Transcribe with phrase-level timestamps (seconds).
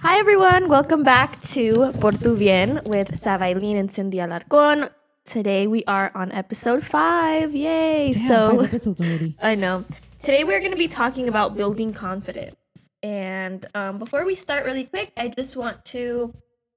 [0.00, 4.90] Hi everyone, welcome back to Por Tu Bien with Savailin and Cindy Alarcon.
[5.24, 7.54] Today we are on episode five.
[7.54, 8.12] Yay!
[8.12, 9.36] Damn, so five episodes already.
[9.42, 9.84] I know.
[10.18, 12.56] Today we're going to be talking about building confidence.
[13.02, 16.34] And um, before we start, really quick, I just want to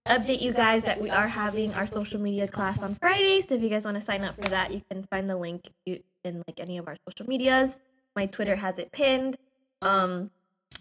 [0.08, 3.42] update you guys that we are having our social media class on Friday.
[3.42, 5.68] So if you guys want to sign up for that, you can find the link
[5.86, 7.78] in like any of our social medias.
[8.16, 9.38] My Twitter has it pinned.
[9.82, 10.32] Um,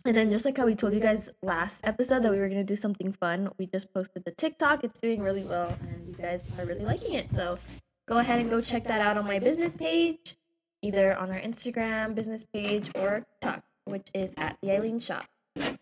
[0.05, 2.64] and then just like how we told you guys last episode that we were gonna
[2.64, 4.84] do something fun, we just posted the TikTok.
[4.84, 7.30] It's doing really well, and you guys are really liking it.
[7.30, 7.59] So
[8.07, 10.37] go ahead and go check that out on my business page,
[10.83, 15.24] either on our Instagram business page or TikTok, which is at the Eileen Shop.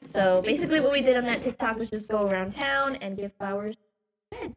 [0.01, 3.33] So basically, what we did on that TikTok was just go around town and give
[3.39, 3.77] flowers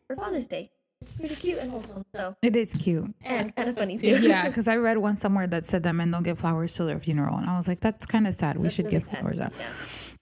[0.07, 0.69] for Father's Day.
[1.17, 3.13] Pretty cute and wholesome, so It is cute.
[3.23, 4.07] and kind of funny too.
[4.07, 6.99] Yeah, because I read one somewhere that said that men don't give flowers till their
[6.99, 8.57] funeral, and I was like, that's kind of sad.
[8.57, 9.19] We That's should really give sad.
[9.19, 9.53] flowers out.
[9.59, 9.65] Yeah.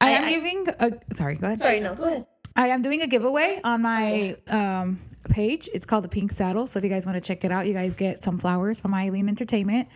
[0.01, 0.67] I, I- am I- giving.
[0.79, 1.59] A, sorry, go ahead.
[1.59, 2.25] Sorry, no, go ahead.
[2.55, 5.67] I am doing a giveaway on my um, page.
[5.73, 6.67] It's called the Pink Saddle.
[6.67, 8.93] So if you guys want to check it out, you guys get some flowers from
[8.93, 9.87] Eileen Entertainment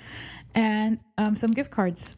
[0.55, 2.17] and um, some gift cards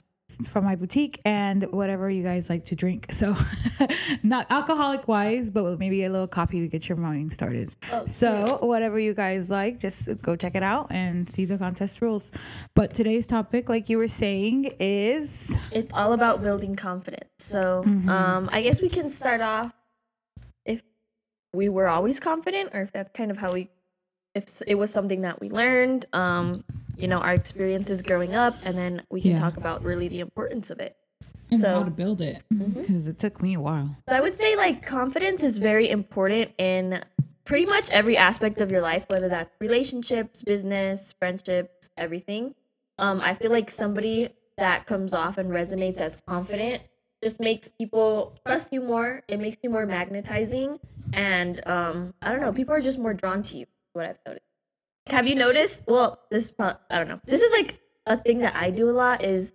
[0.52, 3.08] from my boutique and whatever you guys like to drink.
[3.11, 3.35] So
[4.23, 7.71] not alcoholic wise, but maybe a little coffee to get your morning started.
[7.91, 12.02] Oh, so whatever you guys like, just go check it out and see the contest
[12.02, 12.31] rules.
[12.75, 17.30] But today's topic, like you were saying, is it's all about building confidence.
[17.39, 18.09] So, Mm-hmm.
[18.09, 19.73] um, I guess we can start off
[20.66, 20.83] if
[21.53, 23.69] we were always confident, or if that's kind of how we,
[24.36, 26.64] if it was something that we learned, um,
[27.00, 29.38] you know, our experiences growing up, and then we can Yeah.
[29.39, 30.95] talk about really the importance of it.
[31.52, 33.95] and So, how to build it because it took me a while.
[34.08, 37.02] So I would say like confidence is very important in
[37.44, 42.53] pretty much every aspect of your life, whether that's relationships, business, friendships, everything.
[43.00, 46.83] Um, I feel like somebody that comes off and resonates as confident
[47.23, 49.23] just makes people trust you more.
[49.27, 50.80] It makes you more magnetizing,
[51.14, 53.66] and um, I don't know, people are just more drawn to you.
[53.94, 54.45] What I've noticed.
[55.11, 55.83] Have you noticed?
[55.88, 57.20] Well, this is pro- I don't know.
[57.25, 59.23] This is like a thing that I do a lot.
[59.23, 59.53] Is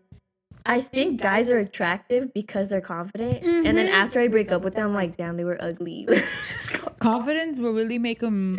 [0.67, 3.95] I think guys are attractive because they're confident, and then Mm-hmm.
[3.95, 6.09] after I break up with them, I'm like, damn, they were ugly.
[6.99, 8.59] confidence will really make him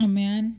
[0.00, 0.56] a man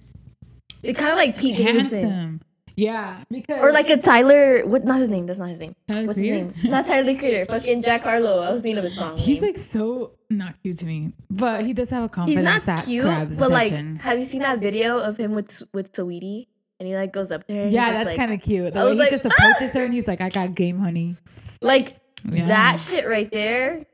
[0.84, 2.42] it kind of like Pete Davidson.
[2.78, 4.64] Yeah, because or like a Tyler.
[4.68, 4.84] What?
[4.84, 5.26] Not his name.
[5.26, 5.76] That's not his name.
[5.88, 6.54] Tyler What's his name?
[6.66, 7.46] Not Tyler Creator.
[7.46, 8.42] Fucking Jack Harlow.
[8.42, 9.18] I was thinking of his song.
[9.18, 9.54] he's name.
[9.54, 12.54] like so not cute to me, but he does have a confidence.
[12.54, 16.48] he's not cute, but like, have you seen that video of him with with Saweetie?
[16.80, 17.68] And he like goes up to her.
[17.70, 18.74] Yeah, that's like, kind of cute.
[18.74, 20.78] The I way he like, just "Ah!" approaches her and he's like, "I got game,
[20.80, 21.16] honey."
[21.62, 21.90] like
[22.30, 22.48] Yeah.
[22.48, 23.86] that shit right there.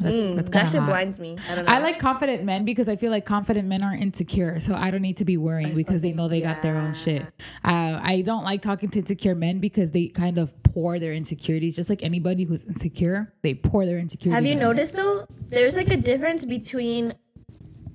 [0.00, 0.88] That's, mm, that's that shit hot.
[0.88, 1.36] blinds me.
[1.50, 1.72] I don't know.
[1.72, 5.02] I like confident men because I feel like confident men are insecure, so I don't
[5.02, 7.22] need to be worrying because they know they got their own shit.
[7.64, 11.74] Uh, I don't like talking to insecure men because they kind of pour their insecurities.
[11.74, 14.34] Just like anybody who's insecure, they pour their insecurities.
[14.34, 15.26] Have you on noticed though?
[15.48, 17.14] There's like a difference between,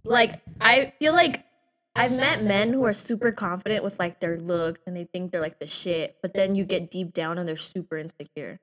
[0.04, 1.46] like, I feel like
[1.96, 5.42] I've met men who are super confident with like their look and they think they're
[5.42, 8.60] like the shit, but then you get deep down and they're super insecure.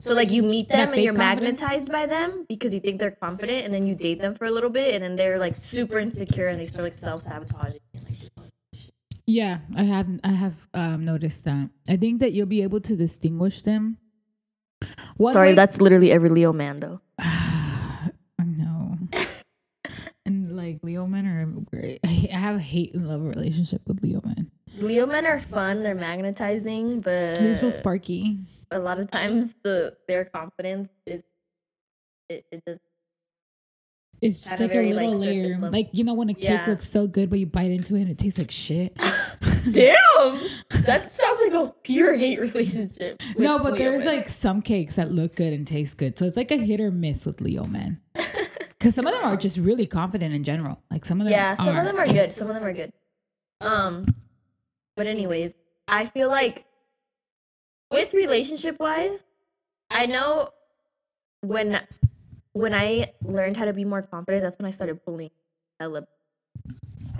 [0.00, 1.60] So like you meet them and you're confidence?
[1.60, 4.50] magnetized by them because you think they're confident, and then you date them for a
[4.50, 7.80] little bit, and then they're like super insecure and they start like self sabotaging.
[9.26, 11.70] Yeah, I have I have um, noticed that.
[11.88, 13.96] I think that you'll be able to distinguish them.
[15.16, 17.00] One Sorry, way- that's literally every Leo man though.
[17.18, 18.10] I
[18.44, 18.98] know.
[20.26, 22.00] and like Leo men are great.
[22.04, 24.50] I I have a hate and love relationship with Leo men.
[24.76, 28.40] Leo men are fun, they're magnetizing, but They're so sparky.
[28.74, 31.22] A lot of times the their confidence is
[32.28, 32.78] it, it does
[34.20, 35.70] It's just like a very, like, little surface layer.
[35.70, 36.64] Like you know when a cake Yeah.
[36.68, 38.96] looks so good, but you bite into it and it tastes like shit.
[39.72, 40.40] Damn,
[40.86, 43.22] that sounds like a pure hate relationship.
[43.38, 46.18] no, but Leo there's like some cakes that look good and taste good.
[46.18, 48.00] So it's like a hit or miss with Leo men.
[48.14, 50.82] Because some of them are just really confident in general.
[50.90, 51.84] Like some of them, yeah, some of are.
[51.84, 52.30] them are good.
[52.32, 52.92] Some of them are good.
[53.62, 54.06] Um,
[54.96, 55.54] but anyways,
[55.88, 56.66] I feel like
[57.94, 59.24] with relationship wise,
[59.90, 60.50] I know
[61.40, 61.80] when
[62.52, 65.30] when I learned how to be more confident, that's when I started pulling
[65.80, 66.06] hella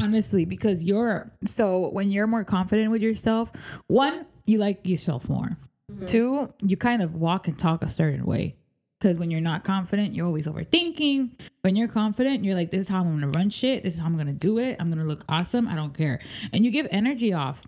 [0.00, 3.52] Honestly, because you're so when you're more confident with yourself,
[3.86, 5.56] one, you like yourself more.
[5.90, 6.06] Mm-hmm.
[6.06, 8.56] Two, you kind of walk and talk a certain way.
[8.98, 11.48] Because when you're not confident, you're always overthinking.
[11.62, 13.82] When you're confident, you're like, this is how I'm gonna run shit.
[13.82, 14.76] This is how I'm gonna do it.
[14.80, 15.68] I'm gonna look awesome.
[15.68, 16.18] I don't care.
[16.52, 17.62] And you give energy off.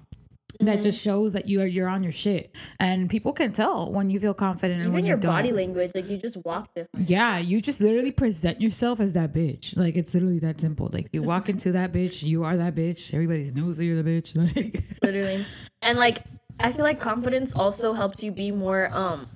[0.57, 0.67] Mm-hmm.
[0.67, 2.55] That just shows that you are you're on your shit.
[2.81, 5.33] And people can tell when you feel confident and even when your don't.
[5.33, 5.93] body language.
[5.95, 7.09] Like you just walk different.
[7.09, 9.77] Yeah, you just literally present yourself as that bitch.
[9.77, 10.89] Like it's literally that simple.
[10.93, 13.13] Like you walk into that bitch, you are that bitch.
[13.15, 14.37] Everybody knows that you're the bitch.
[14.57, 15.45] Like literally
[15.83, 16.23] and like
[16.59, 19.29] i feel like confidence also helps you be more um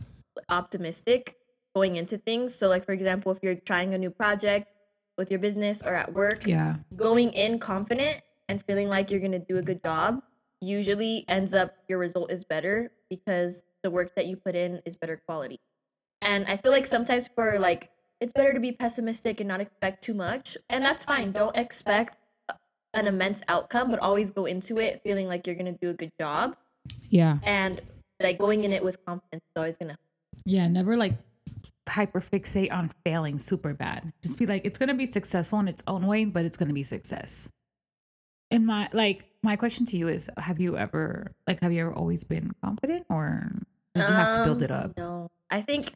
[0.49, 1.37] optimistic
[1.75, 2.55] going into things.
[2.55, 4.69] So, like for example, if you're trying a new project
[5.17, 6.77] with your business or at work, Yeah.
[6.97, 10.23] going in confident and feeling like you're gonna do a good job
[10.61, 14.97] usually ends up your result is better because the work that you put in is
[14.97, 15.59] better quality.
[16.23, 17.91] And I feel like sometimes for like
[18.21, 21.33] it's better to be pessimistic and not expect too much, and that's fine.
[21.33, 22.19] Don't expect
[22.93, 26.11] an immense outcome, but always go into it feeling like you're gonna do a good
[26.21, 26.57] job
[27.09, 27.39] Yeah.
[27.45, 27.81] and
[28.21, 29.97] like going in it with confidence is always gonna.
[30.45, 30.69] Yeah.
[30.69, 31.15] Never like
[31.89, 34.13] hyper fixate on failing super bad.
[34.23, 36.83] Just be like, it's gonna be successful in its own way, but it's gonna be
[36.83, 37.51] success.
[38.51, 41.93] And my like my question to you is have you ever like have you ever
[41.93, 43.51] always been confident or
[43.95, 44.97] did you have to build Um, it up?
[44.97, 45.95] No, I think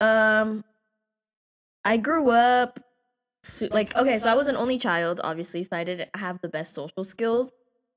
[0.00, 0.64] um
[1.84, 2.80] I grew up
[3.42, 6.48] su- like okay, so I was an only child, obviously, so I didn't have the
[6.48, 7.52] best social skills.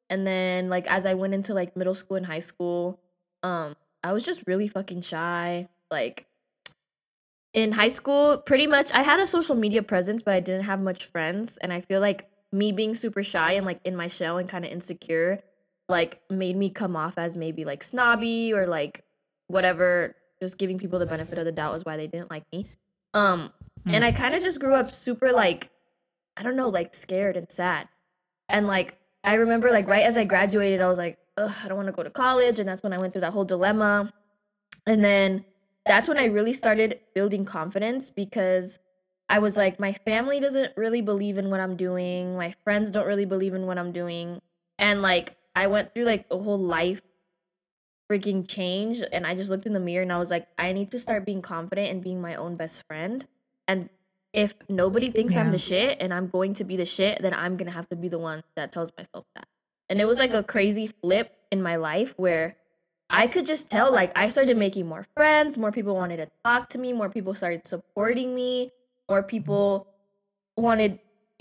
[0.10, 3.02] And then like as I went into like middle school and high school,
[3.44, 5.70] um I was just really fucking shy.
[5.92, 6.28] Like
[7.54, 10.82] in high school, pretty much I had a social media presence, but I didn't have
[10.82, 14.38] much friends, and I feel like me being super shy and like in my shell
[14.38, 15.40] and kind of insecure
[15.88, 19.04] like made me come off as maybe like snobby or like
[19.48, 22.68] whatever just giving people the benefit of the doubt was why they didn't like me.
[23.14, 23.54] Um
[23.86, 25.70] and i kind of just grew up super like
[26.38, 27.88] i don't know like scared and sad.
[28.50, 31.78] And like i remember like right as i graduated i was like Ugh, i don't
[31.78, 34.12] want to go to college and that's when i went through that whole dilemma.
[34.86, 35.46] And then
[35.86, 38.80] that's when i really started building confidence because
[39.32, 42.38] i was like my family doesn't really believe in what i'm doing.
[42.38, 44.42] My friends don't really believe in what i'm doing.
[44.78, 47.02] And like I went through like a whole life
[48.12, 50.92] freaking change and I just looked in the mirror and I was like I need
[50.92, 53.26] to start being confident and being my own best friend.
[53.68, 53.90] And
[54.34, 57.58] if nobody thinks I'm the shit and I'm going to be the shit then I'm
[57.58, 59.48] going to have to be the one that tells myself that.
[59.90, 62.56] And it was like a crazy flip in my life where
[63.10, 66.70] I could just tell like I started making more friends, more people wanted to talk
[66.70, 68.72] to me, more people started supporting me,
[69.10, 69.88] more people
[70.58, 71.00] wanted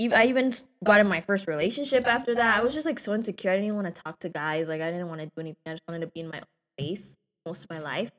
[0.08, 0.52] I even
[0.82, 2.58] got in my first relationship after that.
[2.58, 3.50] I was just like so insecure.
[3.50, 4.66] I didn't even want to talk to guys.
[4.66, 5.60] Like I didn't want to do anything.
[5.66, 6.44] I just wanted to be in my own
[6.78, 8.10] space most of my life.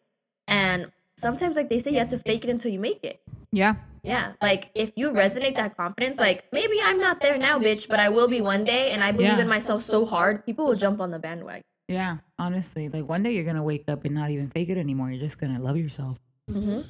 [0.47, 3.21] And sometimes like they say you have to fake it until you make it.
[3.51, 3.75] Yeah.
[4.03, 4.33] Yeah.
[4.43, 8.09] Like if you resonate that confidence, like maybe I'm not there now, bitch, but I
[8.09, 9.41] will be one day and I believe Yeah.
[9.41, 11.63] in myself so hard, people will jump on the bandwagon.
[11.87, 12.17] Yeah.
[12.37, 15.09] Honestly, like one day you're gonna wake up and not even fake it anymore.
[15.09, 16.19] You're just gonna love yourself.
[16.49, 16.81] Mm-hmm.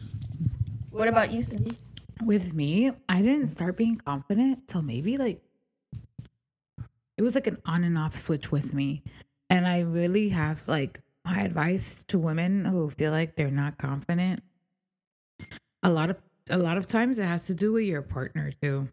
[0.91, 1.75] What about you, Cindy?
[2.25, 5.41] With me, I didn't start being confident till maybe like
[7.17, 9.03] it was like an on and off switch with me.
[9.49, 14.41] And I really have like my advice to women who feel like they're not confident.
[15.83, 16.17] A lot of
[16.49, 18.87] a lot of times it has to do with your partner too.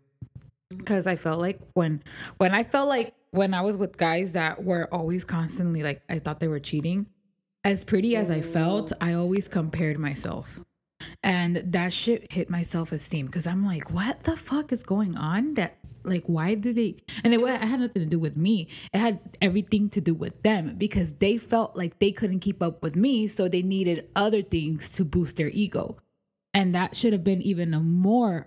[0.85, 2.03] Cuz I felt like when
[2.39, 6.19] when I felt like when I was with guys that were always constantly like I
[6.19, 7.07] thought they were cheating,
[7.65, 10.61] as pretty as I felt, I always compared myself.
[11.23, 15.17] And that shit hit my self esteem because I'm like, what the fuck is going
[15.17, 15.55] on?
[15.55, 16.97] That like, why do they?
[17.25, 18.69] And it, it had nothing to do with me.
[18.93, 22.83] It had everything to do with them because they felt like they couldn't keep up
[22.83, 25.97] with me, so they needed other things to boost their ego.
[26.55, 28.47] And that should have been even a more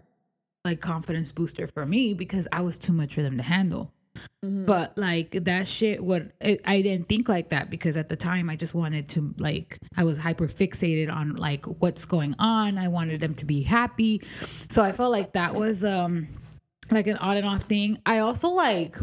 [0.66, 3.94] like confidence booster for me because I was too much for them to handle.
[4.44, 8.50] But like that shit, what it, I didn't think like that because at the time
[8.50, 12.78] I just wanted to like I was hyper fixated on like what's going on.
[12.78, 16.28] I wanted them to be happy, so I felt like that was um
[16.90, 18.00] like an on and off thing.
[18.06, 18.98] I also like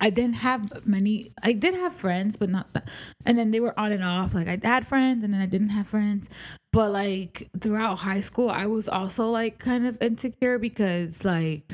[0.00, 1.32] I didn't have many.
[1.42, 2.90] I did have friends, but not that.
[3.24, 4.34] And then they were on and off.
[4.34, 6.28] Like I had friends, and then I didn't have friends.
[6.72, 11.72] But like throughout high school, I was also like kind of insecure because like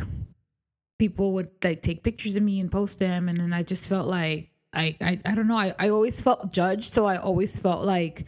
[0.99, 4.07] people would like take pictures of me and post them, and then I just felt
[4.07, 5.57] like I I, I don't know.
[5.57, 8.26] I, I always felt judged, so I always felt like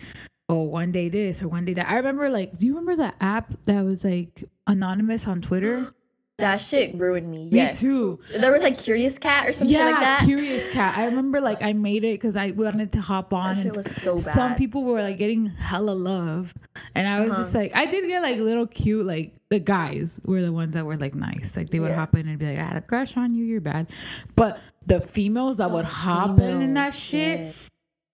[0.48, 1.90] oh one day this or one day that.
[1.90, 5.92] I remember like, do you remember that app that was like anonymous on Twitter?
[6.40, 7.49] That shit ruined me.
[7.50, 7.82] Yes.
[7.82, 8.18] Me too.
[8.38, 10.20] There was like Curious Cat or some shit like that.
[10.23, 10.97] Yeah, Curious Cat.
[10.99, 13.54] I remember like I made it because I wanted to hop on.
[13.54, 14.20] that shit was so bad.
[14.23, 16.52] some people were like getting hella love,
[16.94, 17.62] and I was just Uh-huh.
[17.64, 20.97] like, I did get like little cute like the guys were the ones that were
[20.97, 21.56] like nice.
[21.56, 21.97] Like they would Yeah.
[21.97, 23.44] hop in and be like, I had a crush on you.
[23.44, 23.88] You're bad,
[24.37, 27.40] but the females that would hop in and that shit.
[27.40, 27.52] yeah.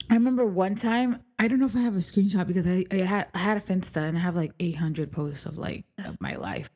[0.09, 2.97] I remember one time, I don't know if I have a screenshot because I, I
[2.99, 6.37] had I had a Finsta and I have like 800 posts of like of my
[6.37, 6.71] life.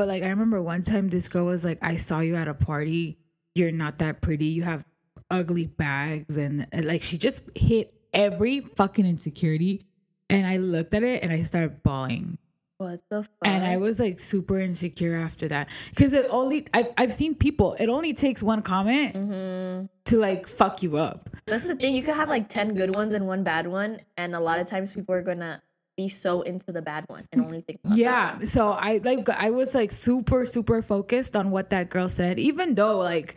[0.00, 2.54] But like I remember one time this girl was like, I saw you at a
[2.54, 3.18] party.
[3.54, 4.46] You're not that pretty.
[4.46, 4.82] You have
[5.28, 9.84] ugly bags and, like she just hit every fucking insecurity.
[10.30, 12.38] And I looked at it and I started bawling.
[12.78, 13.30] What the fuck?
[13.44, 15.68] And I was like super insecure after that.
[15.96, 20.46] Cause it only I've I've seen people, it only takes one comment hmm to like
[20.46, 21.28] fuck you up.
[21.44, 21.94] That's the thing.
[21.94, 24.66] You could have like ten good ones and one bad one, and a lot of
[24.66, 25.60] times people are gonna
[26.00, 29.74] be so into the bad one and only think yeah so i like i was
[29.74, 33.36] like super super focused on what that girl said even though like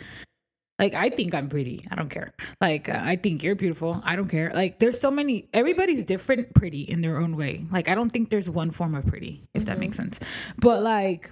[0.80, 2.32] like i think i'm pretty i don't care.
[2.62, 4.52] Like uh, i think you're beautiful i don't care.
[4.54, 7.66] Like there's so many everybody's different pretty in their own way.
[7.72, 10.20] Like i don't think there's one form of pretty if that makes sense.
[10.58, 11.32] But like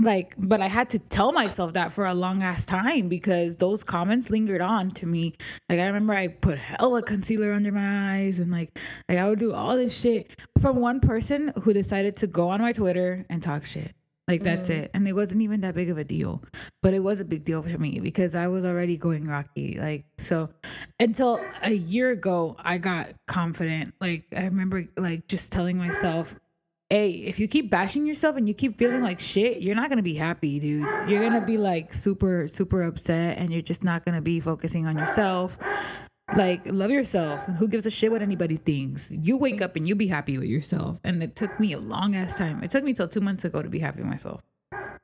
[0.00, 3.82] like but i had to tell myself that for a long ass time because those
[3.82, 5.34] comments lingered on to me.
[5.68, 8.78] Like i remember i put hella concealer under my eyes and like
[9.08, 12.60] like i would do all this shit from one person who decided to go on
[12.60, 13.92] my twitter and talk shit.
[14.28, 14.82] Like that's mm-hmm.
[14.82, 14.90] it.
[14.92, 16.44] And it wasn't even that big of a deal
[16.80, 20.04] but it was a big deal for me because i was already going rocky like
[20.18, 20.48] so
[21.00, 23.94] until a year ago i got confident.
[24.00, 26.38] Like i remember like just telling myself
[26.90, 30.02] hey, if you keep bashing yourself and you keep feeling like shit, you're not gonna
[30.02, 30.86] be happy, dude.
[31.08, 34.96] You're gonna be like super, super upset and you're just not gonna be focusing on
[34.96, 35.58] yourself.
[36.36, 37.44] Like, love yourself.
[37.58, 39.12] Who gives a shit what anybody thinks?
[39.12, 41.00] You wake up and you be happy with yourself.
[41.02, 42.62] And it took me a long ass time.
[42.62, 44.42] It took me till two months ago to be happy with myself.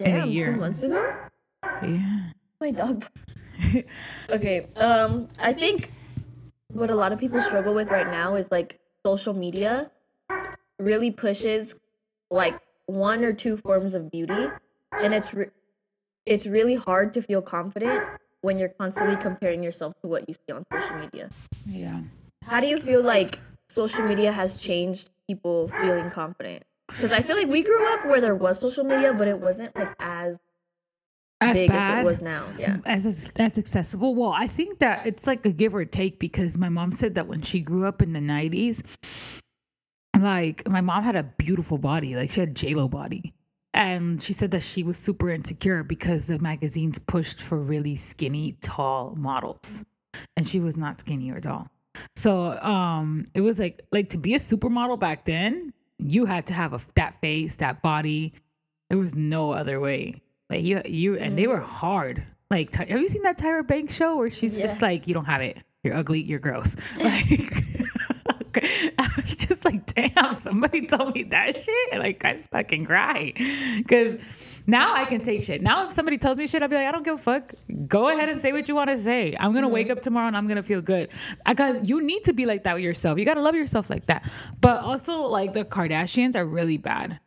[0.01, 0.53] in a year.
[0.53, 1.17] two months ago
[1.83, 2.31] Yeah.
[2.61, 3.05] my dog
[4.31, 5.93] okay um i think
[6.73, 9.91] what a lot of people struggle with right now is like social media
[10.79, 11.79] really pushes
[12.31, 14.49] like one or two forms of beauty
[14.93, 15.51] and it's re-
[16.27, 18.03] it's really hard to feel confident
[18.43, 21.31] when you're constantly comparing yourself to what you see on social media
[21.67, 22.01] Yeah.
[22.45, 23.39] how do you feel like
[23.71, 28.21] social media has changed people feeling confident because i feel like we grew up where
[28.21, 30.39] there was social media but it wasn't like as
[31.41, 34.15] As big as it was now yeah as that's accessible.
[34.15, 37.27] Well, I think that it's like a give or take because my mom said that
[37.27, 38.83] when she grew up in the nineties,
[40.21, 43.35] like my mom had a beautiful body, like she had J Lo body,
[43.73, 48.57] and she said that she was super insecure because the magazines pushed for really skinny,
[48.61, 49.85] tall models,
[50.37, 51.69] and she was not skinny or tall.
[52.17, 56.55] So um, it was like like to be a supermodel back then, you had to
[56.55, 58.33] have a that face, that body.
[58.91, 60.15] There was no other way.
[60.51, 62.23] Like you, you, and they were hard.
[62.51, 65.25] Like, Ty- have you seen that Tyra Banks show where she's just like, you don't
[65.25, 65.59] have it.
[65.83, 66.23] You're ugly.
[66.23, 66.77] You're gross.
[68.57, 68.65] Like,
[68.99, 71.99] I was just like, damn, somebody told me that shit.
[71.99, 73.33] Like, I fucking cry.
[73.77, 75.63] Because now I can take shit.
[75.63, 77.53] Now, if somebody tells me shit, I'll be like, I don't give a fuck.
[77.87, 79.37] Go ahead and say what you want to say.
[79.39, 81.11] I'm to wake up tomorrow and I'm to feel good.
[81.47, 83.19] Because you need to be like that with yourself.
[83.19, 84.31] You got to love yourself like that.
[84.61, 87.21] But also, like, the Kardashians are really bad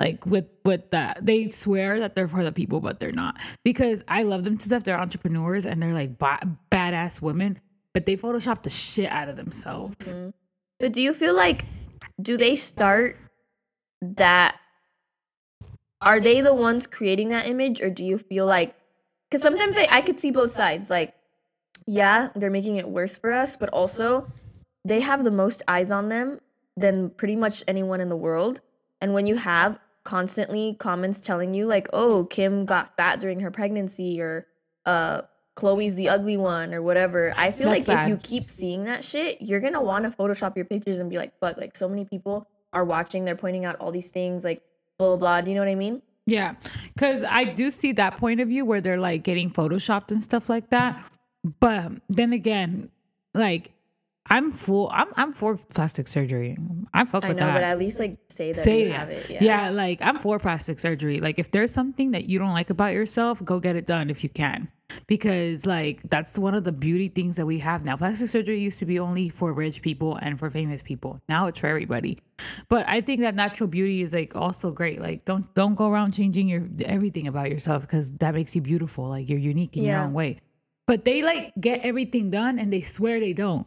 [0.00, 4.02] like with with that they swear that they're for the people but they're not because
[4.08, 7.60] i love them to death they're entrepreneurs and they're like ba- badass women
[7.92, 10.30] but they photoshop the shit out of themselves mm-hmm.
[10.80, 11.64] But do you feel like
[12.20, 13.16] do they start
[14.00, 14.56] that
[16.00, 18.74] are they the ones creating that image or do you feel like
[19.30, 21.14] because sometimes I, I could see both sides like
[21.86, 24.30] yeah they're making it worse for us but also
[24.84, 26.40] they have the most eyes on them
[26.76, 28.60] than pretty much anyone in the world.
[29.00, 33.50] And when you have constantly comments telling you like oh kim got fat during her
[33.50, 34.46] pregnancy or
[34.84, 35.22] uh
[35.56, 37.32] Khloe's the ugly one or whatever.
[37.36, 38.04] I feel That's like bad.
[38.04, 41.16] if you keep seeing that shit you're gonna want to photoshop your pictures and be
[41.16, 44.62] like fuck like so many people are watching they're pointing out all these things like
[44.98, 45.40] blah blah blah.
[45.40, 46.02] Do you know what i mean?
[46.26, 46.54] Yeah.
[46.94, 50.48] Because i do see that point of view where they're like getting photoshopped and stuff
[50.48, 51.00] like that.
[51.60, 52.90] But then again
[53.34, 53.70] like
[54.30, 56.56] i'm full i'm, I'm for plastic surgery
[56.94, 59.10] i fuck i with know that but at least like say that say you have
[59.10, 59.42] it Yeah.
[59.44, 61.20] yeah, like I'm for plastic surgery.
[61.20, 64.22] Like if there's something that you don't like about yourself, go get it done if
[64.22, 64.68] you can.
[65.06, 67.96] Because like that's one of the beauty things that we have now.
[67.96, 71.20] Plastic surgery used to be only for rich people and for famous people.
[71.28, 72.18] Now it's for everybody.
[72.68, 75.00] But I think that natural beauty is like also great.
[75.00, 79.08] Like don't don't go around changing your everything about yourself because that makes you beautiful.
[79.08, 80.38] Like you're unique in your own way.
[80.86, 83.66] But they like get everything done and they swear they don't.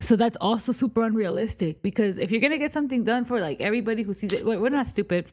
[0.00, 4.02] So that's also super unrealistic because if you're gonna get something done for like everybody
[4.02, 5.32] who sees it, wait, we're not stupid.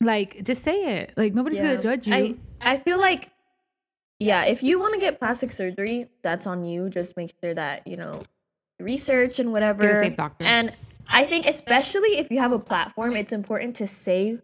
[0.00, 1.14] Like, just say it.
[1.16, 1.76] Like nobody's Yeah.
[1.76, 2.14] gonna judge you.
[2.14, 3.30] I, I feel like
[4.20, 7.86] yeah if you want to get plastic surgery that's on you just make sure that
[7.86, 8.20] you know
[8.80, 10.44] research and whatever safe doctor.
[10.44, 10.72] and
[11.08, 14.38] i think especially if you have a platform it's important to say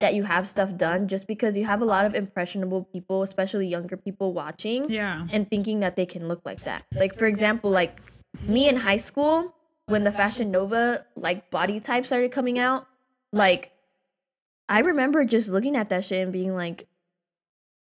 [0.00, 3.66] that you have stuff done just because you have a lot of impressionable people especially
[3.66, 5.26] younger people watching yeah.
[5.30, 6.84] and thinking that they can look like that.
[6.94, 8.00] Like for example, like
[8.48, 9.54] me in high school
[9.86, 12.86] when the Fashion Nova like body type started coming out,
[13.32, 13.72] like
[14.68, 16.86] I remember just looking at that shit and being like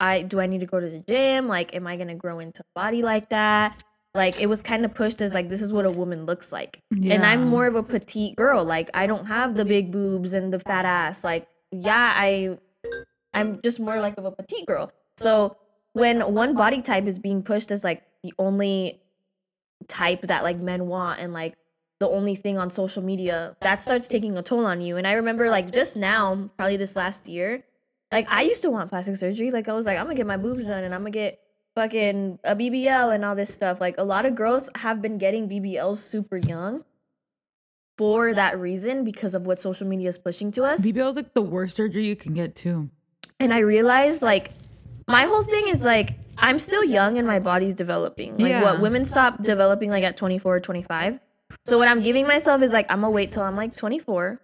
[0.00, 1.48] I do I need to go to the gym?
[1.48, 3.82] Like am I to grow into a body like that?
[4.14, 6.80] Like it was kind of pushed as like this is what a woman looks like.
[6.92, 8.64] And I'm more of a petite girl.
[8.64, 11.24] Like I don't have the big boobs and the fat ass.
[11.24, 12.56] Like yeah, I
[13.34, 14.90] I'm just more like of a petite girl.
[15.16, 15.56] So
[15.92, 19.00] when one body type is being pushed as like the only
[19.88, 21.54] type that like men want and like
[22.00, 24.96] the only thing on social media, that starts taking a toll on you.
[24.96, 27.64] And I remember like just now, probably this last year,
[28.12, 29.50] like I used to want plastic surgery.
[29.50, 31.40] Like I was like, I'm gonna get my boobs done and I'm gonna get
[31.74, 33.80] fucking a BBL and all this stuff.
[33.80, 36.84] Like a lot of girls have been getting BBLs super young
[37.96, 40.86] for that reason because of what social media is pushing to us.
[40.86, 42.90] BBL is like the worst surgery you can get too.
[43.40, 44.50] And I realized like
[45.08, 48.38] my whole thing is like I'm still young and my body's developing.
[48.38, 48.62] Like Yeah.
[48.62, 51.18] what women stop developing like at 24 or 25.
[51.66, 54.40] So what I'm giving myself is like I'm gonna wait till I'm like 24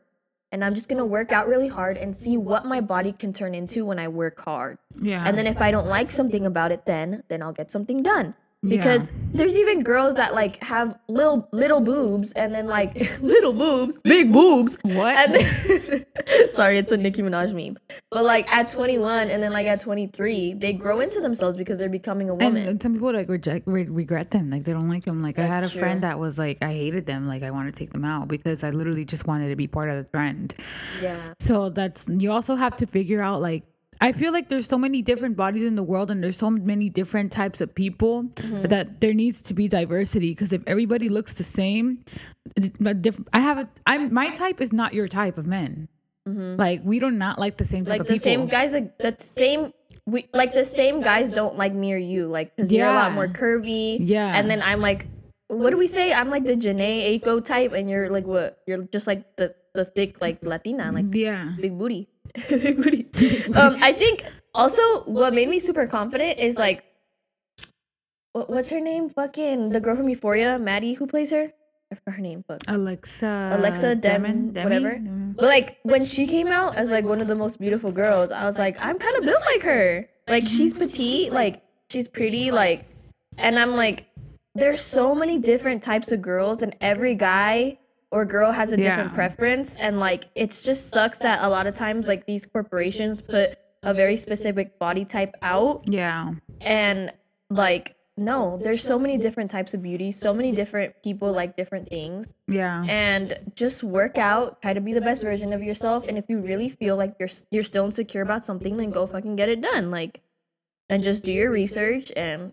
[0.53, 3.55] and I'm just gonna work out really hard and see what my body can turn
[3.55, 4.79] into when I work hard.
[5.01, 5.25] Yeah.
[5.27, 8.35] And then if I don't like something about it then then I'll get something done.
[8.69, 13.99] Because there's even girls that like have little little boobs and then like little boobs,
[13.99, 14.79] big boobs.
[14.83, 15.31] What?
[15.33, 16.07] Then,
[16.51, 17.77] sorry, it's a Nicki Minaj meme.
[18.11, 21.89] But like at 21 and then like at 23, they grow into themselves because they're
[21.89, 22.67] becoming a woman.
[22.67, 25.43] and some people like reject re- regret them like they don't like them like i
[25.47, 27.91] had a That's friend that was like i hated them like i want to take
[27.91, 30.55] them out because i literally just wanted to be part of the trend
[31.03, 31.17] yeah.
[31.39, 33.65] so that's you also have to figure out like
[34.01, 36.89] I feel like there's so many different bodies in the world and there's so many
[36.89, 38.65] different types of people Mm-hmm.
[38.69, 42.05] that there needs to be diversity because if everybody looks the same
[43.33, 45.89] I have a I'm my type is not your type of men.
[46.27, 47.93] Like we do not like the same type Mm-hmm.
[47.93, 48.25] Like of the people.
[48.25, 49.73] same guys like the same
[50.07, 53.13] we like the same guys don't like me or you like cuz you're a lot
[53.13, 53.99] more curvy.
[54.01, 54.33] Yeah.
[54.37, 55.07] And then I'm like
[55.49, 56.13] what do we say?
[56.13, 58.59] I'm like the Jhené Aiko type and you're like what?
[58.67, 61.53] You're just like the the thick like Latina like yeah.
[61.61, 62.09] big booty.
[62.49, 63.09] big booty.
[63.55, 66.85] um, I think also what made me super confident is like,
[68.33, 69.09] what, what's her name?
[69.11, 71.53] Fucking the girl from Euphoria, Maddie, who plays her.
[71.93, 72.45] I forgot her name.
[72.47, 72.63] Fuck.
[72.69, 74.65] Alexa Alexa Dem- Demon- Demi?
[74.65, 74.97] whatever.
[74.97, 75.37] Mm.
[75.37, 78.45] But like when she came out as like one of the most beautiful girls, I
[78.45, 80.09] was like, I'm kind of built like her.
[80.29, 82.87] Like she's petite, like she's pretty, like,
[83.37, 84.07] and I'm like,
[84.55, 87.79] there's so many different types of girls, and every guy
[88.11, 89.15] or girl has a different Yeah.
[89.15, 93.59] preference, and like it just sucks that a lot of times like these corporations put
[93.83, 96.33] a very specific body type out Yeah.
[96.61, 97.13] and
[97.51, 101.89] like no there's so many different types of beauty so many different people like different
[101.89, 102.85] things Yeah.
[102.89, 106.39] and just work out try to be the best version of yourself and if you
[106.39, 109.91] really feel like you're you're still insecure about something then go fucking get it done
[109.91, 110.21] like
[110.89, 112.53] and just do your research and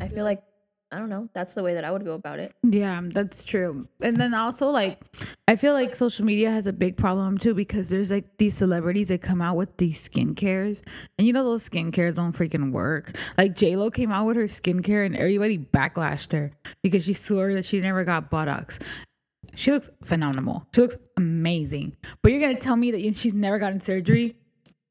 [0.00, 0.42] i feel like
[0.92, 3.88] i don't know that's the way that i would go about it Yeah, that's true.
[4.02, 5.02] And then also like
[5.48, 9.08] I feel like social media has a big problem too because there's like these celebrities
[9.08, 10.82] that come out with these skincares.
[11.18, 13.12] And you know those skincares don't freaking work.
[13.36, 17.52] Like J Lo came out with her skincare and everybody backlashed her because she swore
[17.54, 18.80] that she never got Botox.
[19.56, 20.66] She looks phenomenal.
[20.74, 21.96] She looks amazing.
[22.22, 24.36] But you're gonna tell me that she's never gotten surgery?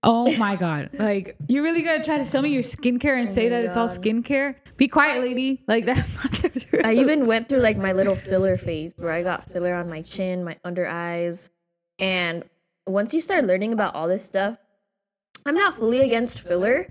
[0.04, 0.90] Oh my god!
[1.00, 3.78] Like you're really gonna try to sell me your skincare and oh say that it's
[3.78, 4.56] all skincare?
[4.80, 5.62] Be quiet, lady.
[5.68, 6.82] Like that's not the truth.
[6.86, 10.02] I even went through like my little filler phase where I got filler on my
[10.02, 11.50] chin, my under eyes.
[12.00, 12.46] And
[12.88, 14.58] once you start learning about all this stuff,
[15.46, 16.88] I'm not fully against filler.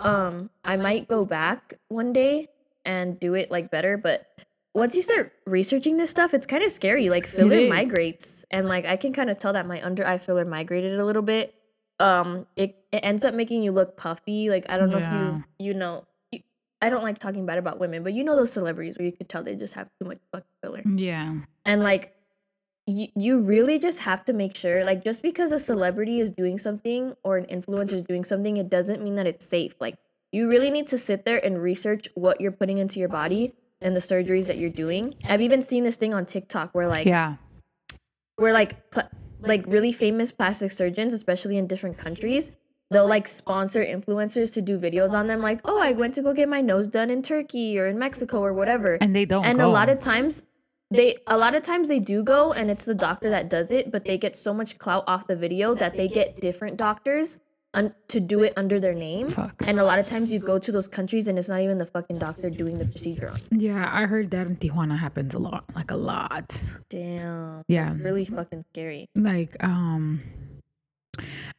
[0.00, 2.48] Um, I might go back one day
[2.84, 4.26] and do it like better, but
[4.74, 7.08] once you start researching this stuff, it's kind of scary.
[7.08, 10.44] Like filler migrates, and like I can kind of tell that my under eye filler
[10.44, 11.54] migrated a little bit.
[12.00, 14.50] Um, it, it ends up making you look puffy.
[14.50, 15.36] Like I don't know Yeah.
[15.36, 16.04] if you you know.
[16.80, 19.28] I don't like talking bad about women, but you know those celebrities where you could
[19.28, 21.34] tell they just have too much fucking filler Yeah.
[21.64, 22.14] and like
[22.86, 26.56] you, you really just have to make sure like just because a celebrity is doing
[26.56, 29.96] something or an influencer is doing something it doesn't mean that it's safe like
[30.32, 33.94] you really need to sit there and research what you're putting into your body and
[33.94, 37.36] the surgeries that you're doing i've even seen this thing on tiktok where like Yeah.
[38.36, 39.10] where like pl-
[39.40, 42.52] like really famous plastic surgeons especially in different countries
[42.90, 46.32] they'll like sponsor influencers to do videos on them like oh i went to go
[46.32, 49.44] get my nose done in turkey or in mexico or whatever And they don't.
[49.44, 49.68] and go.
[49.68, 50.44] a lot of times
[50.90, 53.90] they a lot of times they do go and it's the doctor that does it
[53.90, 57.38] but they get so much clout off the video that they get different doctors
[57.74, 59.62] un- to do it under their name Fuck.
[59.66, 61.84] and a lot of times you go to those countries and it's not even the
[61.84, 65.64] fucking doctor doing the procedure on Yeah, I heard that in Tijuana happens a lot,
[65.76, 66.58] like a lot.
[66.88, 67.92] damn Yeah.
[68.00, 70.22] really fucking scary Like, um,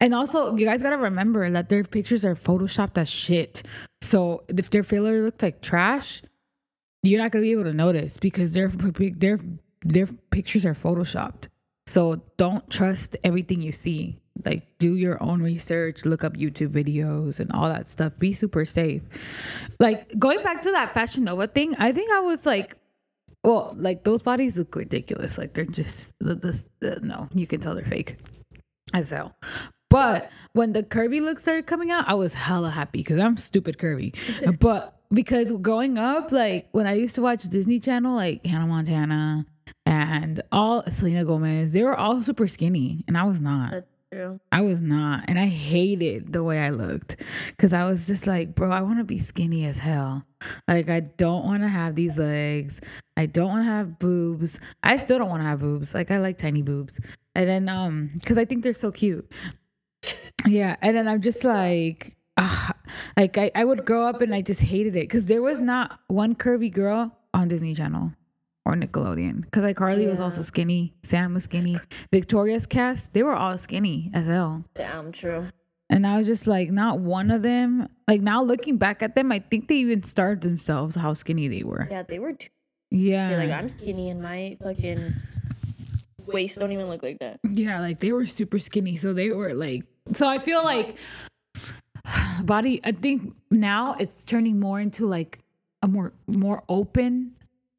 [0.00, 3.62] and also you guys gotta remember that their pictures are photoshopped as shit.
[4.00, 6.22] So if their filler looks like trash,
[7.02, 9.38] you're not gonna be able to notice because their their
[9.82, 11.48] their pictures are photoshopped.
[11.86, 14.20] So don't trust everything you see.
[14.44, 18.18] Like do your own research, look up YouTube videos and all that stuff.
[18.18, 19.02] Be super safe.
[19.80, 22.76] Like going back to that Fashion Nova thing, I think I was like
[23.42, 25.38] well, like those bodies look ridiculous.
[25.38, 28.16] Like they're just the, the, the no, you can tell they're fake
[28.92, 29.36] as hell.
[29.88, 33.78] But when the curvy look started coming out, I was hella happy because I'm stupid
[33.78, 34.14] curvy.
[34.60, 39.46] but because growing up, like when I used to watch Disney Channel, like Hannah Montana
[39.84, 43.84] and all Selena Gomez, they were all super skinny, and I was not.
[44.12, 44.40] True.
[44.50, 45.24] I was not.
[45.28, 47.16] And I hated the way I looked
[47.48, 50.24] because I was just like, bro, I want to be skinny as hell.
[50.66, 52.80] Like, I don't want to have these legs.
[53.16, 54.58] I don't want to have boobs.
[54.82, 55.94] I still don't want to have boobs.
[55.94, 56.98] Like, I like tiny boobs.
[57.36, 59.30] And then, um, because I think they're so cute.
[60.46, 60.76] Yeah.
[60.82, 62.72] And then I'm just like, ah,
[63.16, 66.00] like, I, I would grow up and I just hated it because there was not
[66.08, 68.12] one curvy girl on Disney Channel
[68.70, 69.42] or Nickelodeon.
[69.42, 71.78] Because like Carly was also skinny, Sam was skinny,
[72.12, 74.64] Victorious cast, they were all skinny as hell.
[74.74, 75.46] Damn true.
[75.88, 77.88] And I was just like, not one of them.
[78.06, 81.64] Like now looking back at them, I think they even starved themselves how skinny they
[81.64, 81.88] were.
[81.90, 82.48] Yeah, they were too.
[82.92, 83.36] Yeah.
[83.36, 85.14] Like I'm skinny and my fucking
[86.26, 87.40] waist don't even look like that.
[87.42, 88.96] yeah, like they were super skinny.
[88.98, 90.96] So they were like so I feel like
[92.44, 95.38] body I think now it's turning more into like
[95.82, 97.34] a more more open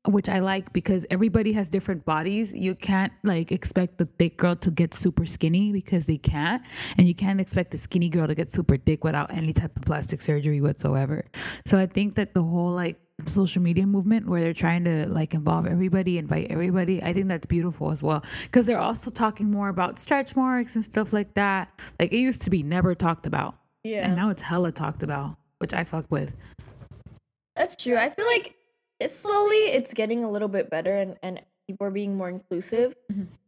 [0.07, 2.53] which I like because everybody has different bodies.
[2.53, 6.63] You can't like expect the thick girl to get super skinny because they can't,
[6.97, 9.83] and you can't expect the skinny girl to get super thick without any type of
[9.83, 11.25] plastic surgery whatsoever.
[11.65, 15.35] So I think that the whole like social media movement where they're trying to like
[15.35, 19.69] involve everybody, invite everybody, I think that's beautiful as well because they're also talking more
[19.69, 21.69] about stretch marks and stuff like that.
[21.99, 24.07] Like it used to be never talked about, Yeah.
[24.07, 26.35] and now it's hella talked about, which I fuck with.
[27.55, 27.97] That's true.
[27.97, 28.55] I feel like
[29.01, 32.93] it's slowly it's getting a little bit better and, and people are being more inclusive.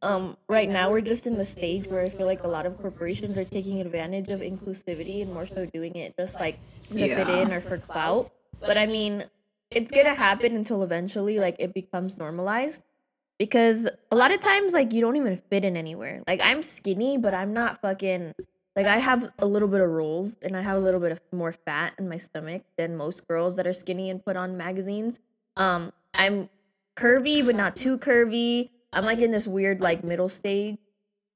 [0.02, 2.78] Um, right now we're just in the stage where I feel like a lot of
[2.78, 7.30] corporations are taking advantage of inclusivity and more so doing it just like to fit
[7.30, 8.32] in or for clout.
[8.60, 9.26] But I mean,
[9.70, 12.82] it's gonna happen until eventually like it becomes normalized.
[13.40, 16.24] Because a lot of times like you don't even fit in anywhere.
[16.28, 18.34] Like I'm skinny, but I'm not fucking
[18.76, 21.22] like I have a little bit of rolls and I have a little bit of
[21.32, 25.20] more fat in my stomach than most girls that are skinny and put on magazines.
[25.58, 26.50] Um, I'm
[26.96, 28.70] curvy but not too curvy.
[28.92, 30.78] I'm like in this weird like middle stage.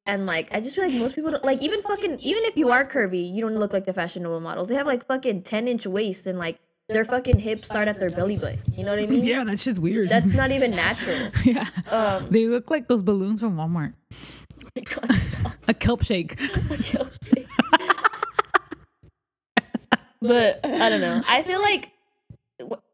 [0.06, 2.70] And like I just feel like most people don't like even fucking even if you
[2.72, 4.70] are curvy, you don't look like the Fashion Nova models.
[4.70, 8.10] They have like fucking 10 inch waists and like their fucking hips start at their
[8.10, 8.60] belly button.
[8.72, 9.26] You know what I mean?
[9.26, 10.08] Yeah, that's just weird.
[10.10, 11.30] That's not even natural.
[11.44, 11.68] yeah.
[11.92, 13.94] Um They look like those balloons from Walmart.
[14.76, 15.54] God, stop.
[15.68, 16.40] A kelp shake.
[20.22, 21.22] but I don't know.
[21.28, 21.92] I feel like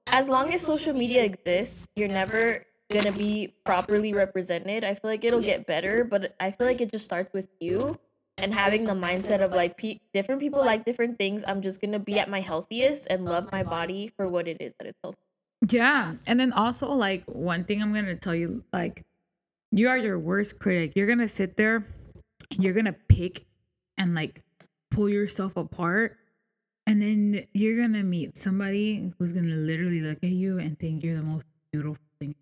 [0.07, 4.83] as long as social media exists, you're never gonna be properly represented.
[4.83, 7.97] I feel like it'll get better, but I feel like it just starts with you
[8.37, 11.43] and having the mindset of like pe- different people like different things.
[11.47, 14.73] I'm just gonna be at my healthiest and love my body for what it is
[14.79, 15.17] that it's healthy.
[15.69, 16.13] Yeah.
[16.27, 19.03] And then also like one thing I'm gonna tell you, like,
[19.71, 20.93] you are your worst critic.
[20.95, 21.87] You're gonna sit there,
[22.59, 23.45] you're gonna pick
[23.97, 24.41] and like
[24.91, 26.17] pull yourself apart.
[26.85, 31.15] And then you're gonna meet somebody who's gonna literally look at you and think you're
[31.15, 32.35] the most beautiful thing.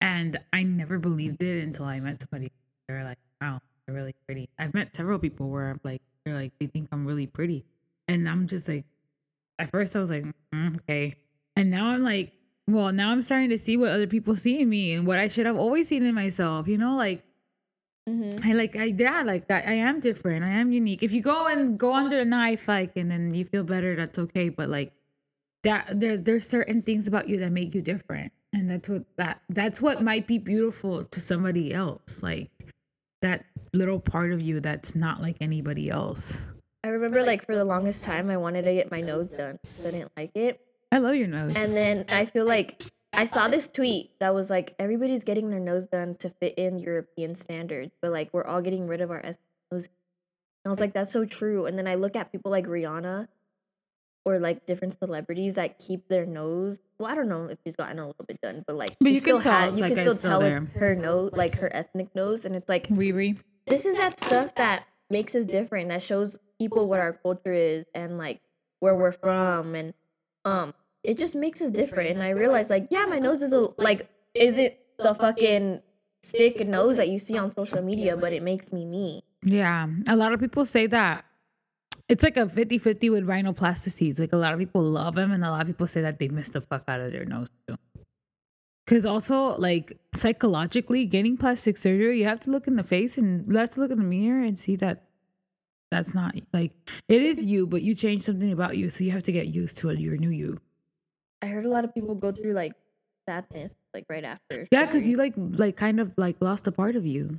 [0.00, 2.50] And I never believed it until I met somebody.
[2.88, 4.48] They're like, wow, you're really pretty.
[4.58, 7.64] I've met several people where I'm like, they're like, they think I'm really pretty.
[8.08, 8.84] And I'm just like,
[9.58, 11.14] at first I was like, "Mm, okay.
[11.56, 12.32] And now I'm like,
[12.66, 15.28] well, now I'm starting to see what other people see in me and what I
[15.28, 16.66] should have always seen in myself.
[16.66, 17.22] You know, like
[18.08, 18.46] Mm-hmm.
[18.46, 20.44] I like I yeah, like I, I am different.
[20.44, 21.02] I am unique.
[21.02, 24.18] If you go and go under the knife, like and then you feel better, that's
[24.18, 24.50] okay.
[24.50, 24.92] But like
[25.62, 28.32] that there there's certain things about you that make you different.
[28.52, 32.22] And that's what that that's what might be beautiful to somebody else.
[32.22, 32.50] Like
[33.22, 36.46] that little part of you that's not like anybody else.
[36.84, 39.58] I remember like for the longest time I wanted to get my nose done.
[39.80, 40.60] I didn't like it.
[40.92, 41.54] I love your nose.
[41.56, 42.82] And then I feel like
[43.16, 46.78] I saw this tweet that was like everybody's getting their nose done to fit in
[46.78, 49.18] European standards, but like we're all getting rid of our.
[49.18, 49.36] And
[49.70, 51.66] I was like, that's so true.
[51.66, 53.28] And then I look at people like Rihanna
[54.24, 56.80] or like different celebrities that keep their nose.
[56.98, 59.20] Well, I don't know if she's gotten a little bit done, but like But you
[59.20, 60.60] can still tell you like can still tell there.
[60.76, 63.38] her nose, like her ethnic nose, and it's like Riri.
[63.66, 67.84] this is that stuff that makes us different that shows people what our culture is
[67.94, 68.40] and like
[68.80, 69.92] where we're from and
[70.46, 70.72] um
[71.04, 74.08] it just makes us different and i realized like yeah my nose is a like
[74.34, 75.80] is it the fucking
[76.22, 79.86] stick nose that you see on social media but it makes me me Yeah.
[80.08, 81.24] A lot of people say that
[82.08, 84.18] it's like a 50 50 with rhinoplasties.
[84.18, 86.28] Like a lot of people love them, and a lot of people say that they
[86.28, 87.76] miss the fuck out of their nose too.
[88.84, 93.50] Because also, like psychologically, getting plastic surgery, you have to look in the face and
[93.50, 95.04] you have to look in the mirror and see that
[95.90, 96.72] that's not like
[97.08, 98.90] it is you, but you changed something about you.
[98.90, 100.58] So you have to get used to it, your new you.
[101.44, 102.72] I heard a lot of people go through like
[103.28, 106.96] sadness like right after Yeah, because you like, like kind of like lost a part
[106.96, 107.38] of you.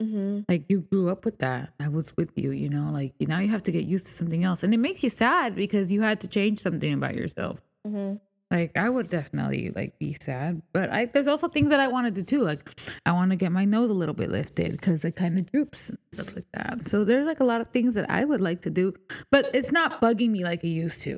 [0.00, 3.38] hmm like you grew up with that i was with you you know like now
[3.44, 6.00] you have to get used to something else and it makes you sad because you
[6.08, 8.14] had to change something about yourself hmm
[8.50, 12.04] Like I would definitely like be sad, but I there's also things that I want
[12.10, 12.42] to do too.
[12.50, 12.62] Like
[13.06, 15.82] I want to get my nose a little bit lifted because it kind of droops
[15.90, 16.88] and stuff like that.
[16.92, 18.86] So there's like a lot of things that I would like to do,
[19.34, 21.14] but it's not bugging me like it used to.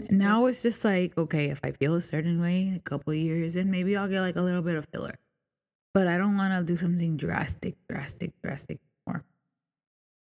[0.00, 0.48] Now mm-hmm.
[0.48, 3.70] it's just like okay, if I feel a certain way a couple of years and
[3.70, 5.14] maybe I'll get like a little bit of filler.
[5.94, 9.24] But I don't want to do something drastic, drastic, drastic more.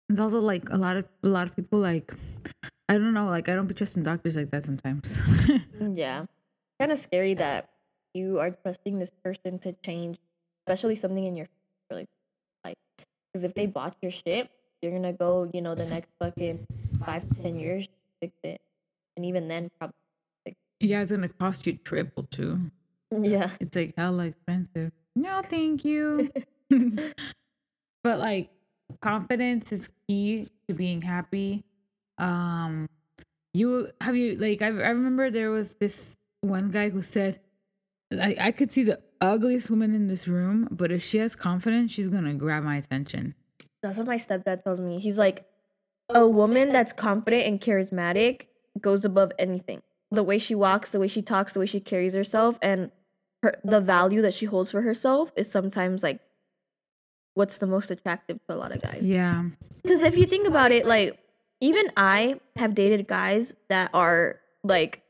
[0.08, 2.12] It's also like a lot of a lot of people like
[2.88, 5.16] I don't know, like I don't be trusting doctors like that sometimes.
[5.80, 6.26] Mm, yeah.
[6.78, 7.70] Kind of scary that
[8.12, 10.18] you are trusting this person to change,
[10.66, 11.48] especially something in your
[11.90, 12.06] really
[12.64, 12.76] like
[13.32, 14.50] because if they bought your shit,
[14.82, 16.66] you're gonna go, you know, the next fucking
[17.04, 17.88] five to ten years
[18.20, 18.60] fix it,
[19.16, 19.94] and even then, probably.
[20.80, 22.70] yeah, it's gonna cost you triple too.
[23.10, 23.50] Yeah.
[23.60, 24.92] It's like hella expensive.
[25.16, 26.30] No, thank you.
[28.04, 28.50] but like
[29.00, 31.64] confidence is key to being happy.
[32.18, 32.88] Um
[33.52, 37.40] you have you like I, I remember there was this one guy who said
[38.10, 41.92] like I could see the ugliest woman in this room, but if she has confidence,
[41.92, 43.34] she's gonna grab my attention.
[43.82, 44.98] That's what my stepdad tells me.
[45.00, 45.46] He's like,
[46.14, 48.46] a woman that's confident and charismatic
[48.80, 49.82] goes above anything.
[50.10, 52.90] The way she walks, the way she talks, the way she carries herself, and
[53.42, 56.20] her the value that she holds for herself is sometimes like
[57.34, 59.06] what's the most attractive to a lot of guys.
[59.06, 59.44] Yeah.
[59.82, 61.18] Because if you think about it, like
[61.60, 65.02] even I have dated guys that are like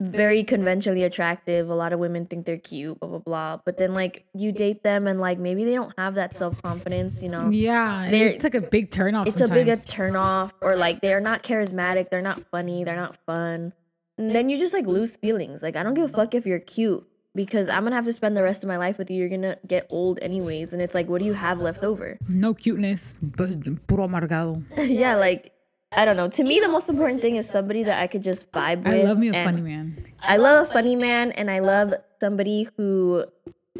[0.00, 1.68] very conventionally attractive.
[1.68, 3.58] A lot of women think they're cute, blah blah blah.
[3.64, 7.22] But then like you date them and like maybe they don't have that self confidence,
[7.22, 7.50] you know.
[7.50, 8.08] Yeah.
[8.10, 9.26] They're- It's like a big turn off.
[9.26, 12.96] It's a big uh, turn off, or like they're not charismatic, they're not funny, they're
[12.96, 13.72] not fun.
[14.18, 15.62] And then you just like lose feelings.
[15.62, 18.36] Like I don't give a fuck if you're cute because I'm gonna have to spend
[18.36, 19.18] the rest of my life with you.
[19.20, 22.18] You're gonna get old anyways, and it's like, what do you have left over?
[22.28, 23.52] no cuteness, but
[23.86, 24.62] puro amargado.
[24.76, 25.52] yeah, like
[25.92, 26.28] I don't know.
[26.28, 28.94] To me, the most important thing is somebody that I could just vibe with.
[28.94, 30.04] I love me a funny man.
[30.20, 33.24] I love a funny man, and I love somebody who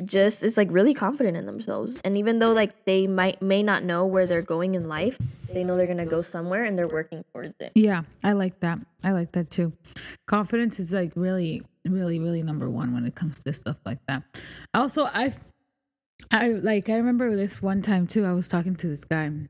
[0.04, 2.00] just is like really confident in themselves.
[2.04, 5.18] And even though like they might may not know where they're going in life,
[5.52, 7.72] they know they're gonna go somewhere, and they're working towards it.
[7.76, 8.80] Yeah, I like that.
[9.04, 9.72] I like that too.
[10.26, 14.22] Confidence is like really, really, really number one when it comes to stuff like that.
[14.74, 15.38] Also, I've,
[16.30, 18.24] I like, I remember this one time too.
[18.24, 19.48] I was talking to this guy, and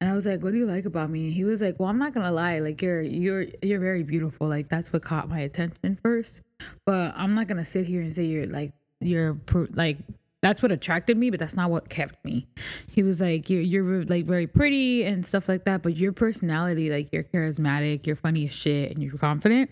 [0.00, 2.14] I was like, "What do you like about me?" He was like, "Well, I'm not
[2.14, 2.58] gonna lie.
[2.60, 4.46] Like, you're, you're, you're very beautiful.
[4.46, 6.42] Like, that's what caught my attention first.
[6.86, 9.38] But I'm not gonna sit here and say you're like, you're
[9.72, 9.98] like."
[10.40, 12.46] That's what attracted me, but that's not what kept me.
[12.92, 16.90] He was like, "You're you're like very pretty and stuff like that, but your personality,
[16.90, 19.68] like you're charismatic, you're funny as shit, and you're confident.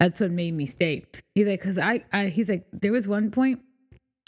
[0.00, 1.04] That's what made me stay."
[1.36, 3.60] He's like, "Cause I, I," he's like, "There was one point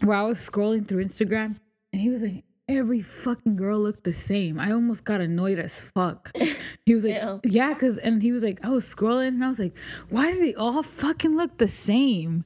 [0.02, 1.56] where I was scrolling through Instagram,
[1.92, 4.60] and he was like, every fucking girl looked the same.
[4.60, 6.30] I almost got annoyed as fuck.
[6.86, 7.38] He was like, Yeah.
[7.44, 9.76] yeah, cause and he was like, I was scrolling and I was like,
[10.08, 12.44] why do they all fucking look the same?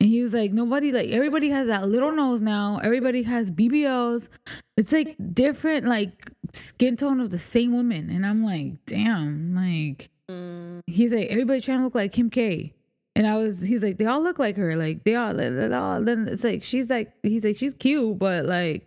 [0.00, 2.78] And he was like, nobody like everybody has that little nose now.
[2.82, 4.28] Everybody has BBLs.
[4.76, 8.10] It's like different like skin tone of the same woman.
[8.10, 10.80] And I'm like, damn, like mm.
[10.86, 12.74] he's like everybody trying to look like Kim K.
[13.16, 14.76] And I was, he's like, they all look like her.
[14.76, 16.02] Like they all, they all.
[16.02, 18.86] Then it's like she's like, he's like, she's cute, but like,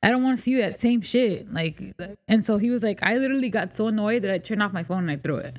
[0.00, 1.52] I don't want to see that same shit.
[1.52, 1.82] Like,
[2.28, 4.84] and so he was like, I literally got so annoyed that I turned off my
[4.84, 5.56] phone and I threw it.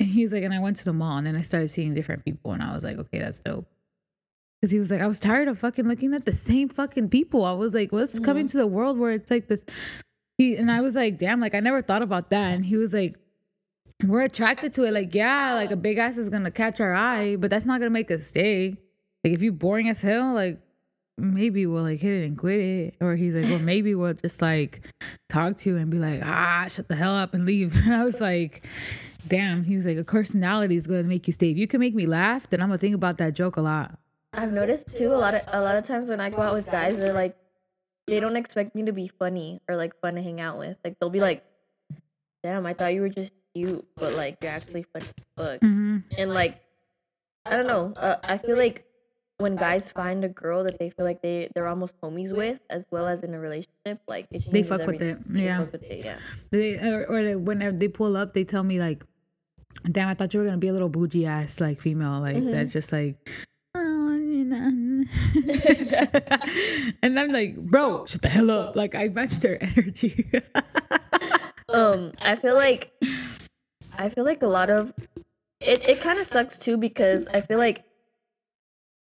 [0.00, 2.24] And he's like, and I went to the mall and then I started seeing different
[2.24, 3.68] people and I was like, okay, that's dope.
[4.58, 7.44] Because he was like, I was tired of fucking looking at the same fucking people.
[7.44, 9.66] I was like, what's coming to the world where it's like this?
[10.38, 12.54] He and I was like, damn, like I never thought about that.
[12.54, 13.16] And he was like,
[14.08, 14.92] we're attracted to it.
[14.92, 17.90] Like, yeah, like a big ass is gonna catch our eye, but that's not gonna
[17.90, 18.76] make us stay.
[19.22, 20.60] Like, if you boring as hell, like
[21.16, 22.94] maybe we'll like hit it and quit it.
[23.00, 24.86] Or he's like, well, maybe we'll just like
[25.28, 27.74] talk to you and be like, ah, shut the hell up and leave.
[27.84, 28.66] And I was like,
[29.28, 29.64] damn.
[29.64, 31.50] He was like, a personality is gonna make you stay.
[31.50, 33.98] If you can make me laugh, then I'm gonna think about that joke a lot.
[34.32, 36.66] I've noticed too a lot of a lot of times when I go out with
[36.66, 37.36] guys, they're like,
[38.06, 40.76] they don't expect me to be funny or like fun to hang out with.
[40.84, 41.44] Like they'll be like,
[42.42, 45.98] "Damn, I thought you were just cute, but like you're actually funny as fuck." Mm-hmm.
[46.18, 46.60] And like,
[47.46, 47.92] I don't know.
[47.96, 48.84] Uh, I feel like
[49.38, 52.86] when guys find a girl that they feel like they they're almost homies with, as
[52.90, 55.18] well as in a relationship, like it They fuck with it.
[55.26, 55.58] They Yeah.
[55.58, 56.18] fuck with it, yeah.
[56.50, 59.04] They or, or they, whenever they pull up, they tell me like,
[59.90, 62.72] "Damn, I thought you were gonna be a little bougie ass like female, like that's
[62.72, 63.16] just like."
[63.76, 65.04] Oh, you know.
[67.02, 68.76] and I'm like, bro, shut the hell up.
[68.76, 70.30] Like I matched their energy.
[71.70, 72.92] um i feel like
[73.98, 74.92] i feel like a lot of
[75.60, 77.84] it, it kind of sucks too because i feel like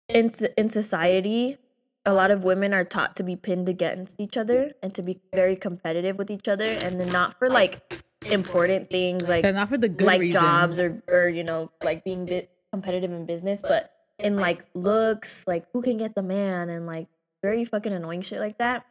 [0.10, 1.58] in in society
[2.06, 5.20] a lot of women are taught to be pinned against each other and to be
[5.34, 9.70] very competitive with each other and then not for like important things like and not
[9.70, 10.42] for the good like reasons.
[10.44, 15.46] jobs or or you know like being bit competitive in business, but in like looks,
[15.48, 17.08] like who can get the man and like
[17.44, 18.86] very fucking annoying shit like that.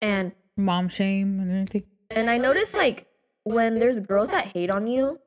[0.00, 1.84] And Mom shame and everything.
[2.10, 3.06] and I notice like
[3.44, 5.20] when there's girls that hate on you,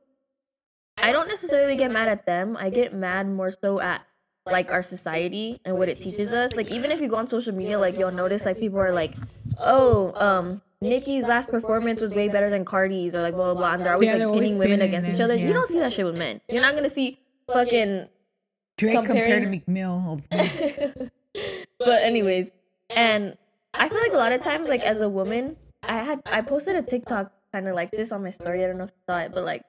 [0.98, 2.58] I don't necessarily get mad at them.
[2.58, 4.04] I get mad more so at
[4.46, 6.56] like our society and what it teaches us.
[6.56, 9.14] Like even if you go on social media, like you'll notice like people are like,
[9.60, 13.72] oh, um, Nikki's last performance was way better than Cardi's or like blah blah blah.
[13.74, 15.36] And they're always Yeah, like they're always pinning women pinning against each other.
[15.36, 15.48] yeah.
[15.48, 16.42] You don't see that shit with men.
[16.50, 17.20] You're not gonna see
[17.52, 18.08] fucking
[18.78, 20.22] Drake compared to Comparing- McMill.
[21.80, 22.52] but anyways,
[22.90, 23.38] and
[23.74, 26.76] I feel like a lot of times, like as a woman, I had I posted
[26.76, 28.64] a TikTok kind of like this on my story.
[28.64, 29.64] I don't know if you saw it, but like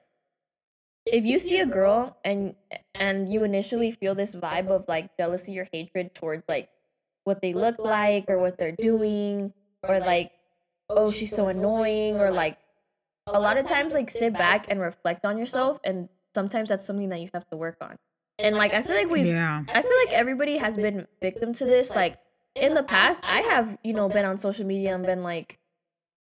[1.05, 2.55] if you see a girl and
[2.93, 6.69] and you initially feel this vibe of like jealousy or hatred towards like
[7.23, 9.53] what they look like or what they're doing
[9.87, 10.31] or like
[10.89, 12.57] oh she's so annoying or like
[13.27, 17.09] a lot of times like sit back and reflect on yourself and sometimes that's something
[17.09, 17.95] that you have to work on
[18.37, 19.63] and like i feel like we've yeah.
[19.67, 21.91] I feel like everybody has been victim to this.
[21.91, 22.17] Like
[22.55, 25.58] in the past, I have, you know, been on social media and been like,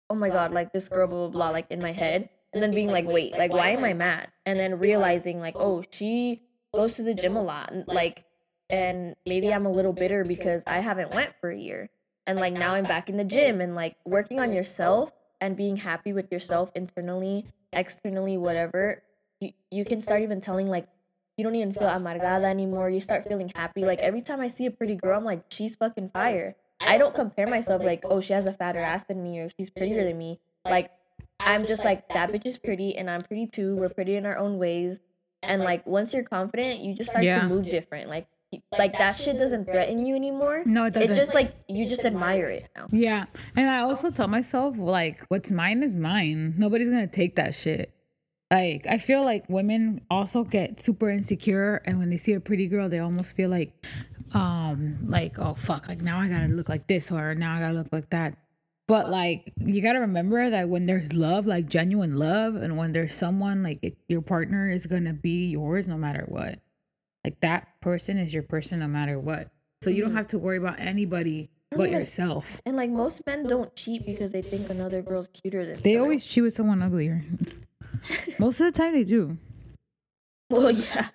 [0.09, 2.29] oh my God, like this girl, blah, blah, blah, like in my head.
[2.53, 4.27] And then being like, wait, like, why am I mad?
[4.45, 7.71] And then realizing, like, oh, she goes to the gym a lot.
[7.71, 8.25] and, Like,
[8.69, 11.89] and maybe I'm a little bitter because I haven't went for a year.
[12.25, 15.11] And like now I'm back in the gym and like working on yourself
[15.41, 19.03] and being happy with yourself internally, externally, whatever.
[19.41, 20.87] You, you can start even telling like
[21.37, 22.89] you don't even feel amargada anymore.
[22.89, 23.83] You start feeling happy.
[23.83, 26.55] Like every time I see a pretty girl, I'm like, she's fucking fire.
[26.85, 29.69] I don't compare myself like, oh, she has a fatter ass than me or she's
[29.69, 30.39] prettier than me.
[30.65, 30.91] Like,
[31.39, 33.75] I'm just like, that bitch is pretty and I'm pretty too.
[33.75, 35.01] We're pretty in our own ways.
[35.41, 37.41] And like, once you're confident, you just start Yeah.
[37.41, 38.09] to move different.
[38.09, 38.27] Like,
[38.77, 40.63] like that shit doesn't threaten you anymore.
[40.65, 41.09] No, it doesn't.
[41.09, 42.85] It's just like, you just admire it now.
[42.91, 43.25] Yeah.
[43.55, 46.53] And I also tell myself, like, what's mine is mine.
[46.57, 47.93] Nobody's going to take that shit.
[48.51, 51.81] Like, I feel like women also get super insecure.
[51.85, 53.73] And when they see a pretty girl, they almost feel like,
[54.33, 57.59] um, like, oh, fuck, like now I got to look like this or now I
[57.59, 58.37] got to look like that.
[58.87, 62.91] But like, you got to remember that when there's love, like genuine love, and when
[62.91, 66.59] there's someone like it, your partner is to be yours no matter what,
[67.23, 69.49] like that person is your person no matter what.
[69.81, 71.99] So you don't have to worry about anybody but Yeah.
[71.99, 72.61] yourself.
[72.65, 76.25] And like, most men don't cheat because they think another girl's cuter than They always
[76.25, 77.23] cheat with someone uglier.
[78.39, 79.37] Most of the time they do.
[80.49, 81.09] Well, yeah.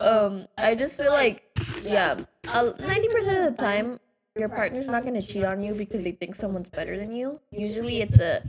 [0.00, 1.44] Um, I just feel like,
[1.82, 3.98] yeah, ninety percent of the time,
[4.38, 7.40] your partner's not gonna cheat on you because they think someone's better than you.
[7.50, 8.42] Usually, it's a,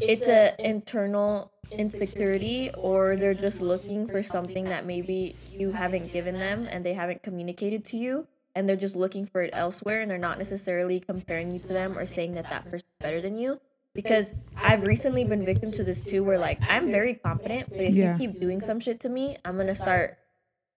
[0.00, 6.38] it's a internal insecurity, or they're just looking for something that maybe you haven't given
[6.38, 10.10] them and they haven't communicated to you, and they're just looking for it elsewhere, and
[10.10, 13.60] they're not necessarily comparing you to them or saying that that person's better than you.
[13.94, 17.94] Because I've recently been victim to this too, where like I'm very confident, but if
[17.96, 18.12] Yeah.
[18.12, 20.16] you keep doing some shit to me, I'm gonna start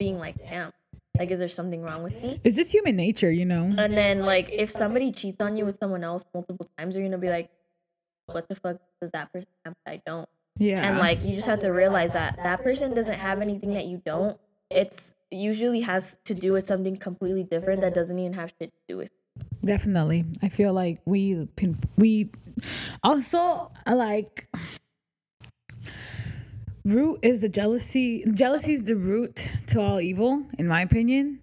[0.01, 0.71] being like, damn,
[1.19, 2.39] like is there something wrong with me?
[2.43, 3.71] It's just human nature, you know.
[3.77, 7.19] And then like if somebody cheats on you with someone else multiple times, you're gonna
[7.19, 7.51] be like,
[8.25, 10.27] what the fuck does that person have that I don't?
[10.57, 10.87] Yeah.
[10.87, 14.01] And like you just have to realize that that person doesn't have anything that you
[14.03, 14.39] don't.
[14.71, 18.81] It's usually has to do with something completely different that doesn't even have shit to
[18.89, 19.11] do with.
[19.63, 20.25] Definitely.
[20.41, 21.47] I feel like we
[21.95, 22.31] we
[23.03, 24.47] also like
[26.85, 28.23] root is the jealousy.
[28.33, 31.41] Jealousy is the root to all evil, in my opinion.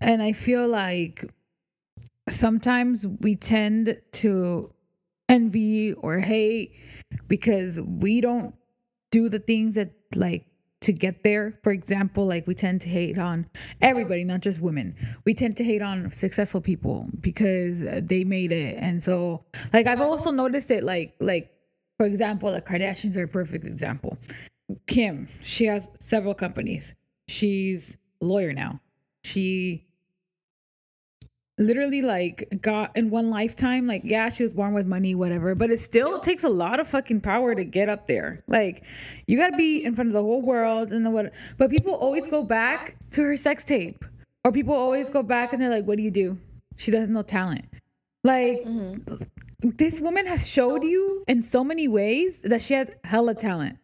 [0.00, 1.24] And I feel like
[2.28, 4.72] sometimes we tend to
[5.28, 6.72] envy or hate
[7.28, 8.54] because we don't
[9.10, 10.46] do the things that like
[10.82, 11.58] to get there.
[11.62, 13.46] For example, like we tend to hate on
[13.80, 14.94] everybody, not just women.
[15.24, 18.76] We tend to hate on successful people because they made it.
[18.78, 21.50] And so like I've also noticed it like like
[21.96, 24.18] for example, the Kardashians are a perfect example.
[24.86, 26.94] Kim, she has several companies.
[27.28, 28.80] She's a lawyer now.
[29.24, 29.86] She
[31.58, 35.70] literally like got in one lifetime like yeah she was born with money whatever but
[35.70, 38.44] it still takes a lot of fucking power to get up there.
[38.46, 38.84] Like
[39.26, 41.94] you got to be in front of the whole world and the what but people
[41.94, 44.04] always go back to her sex tape.
[44.44, 46.38] Or people always go back and they're like what do you do?
[46.76, 47.64] She doesn't know talent.
[48.22, 49.70] Like mm-hmm.
[49.76, 53.78] this woman has showed you in so many ways that she has hella talent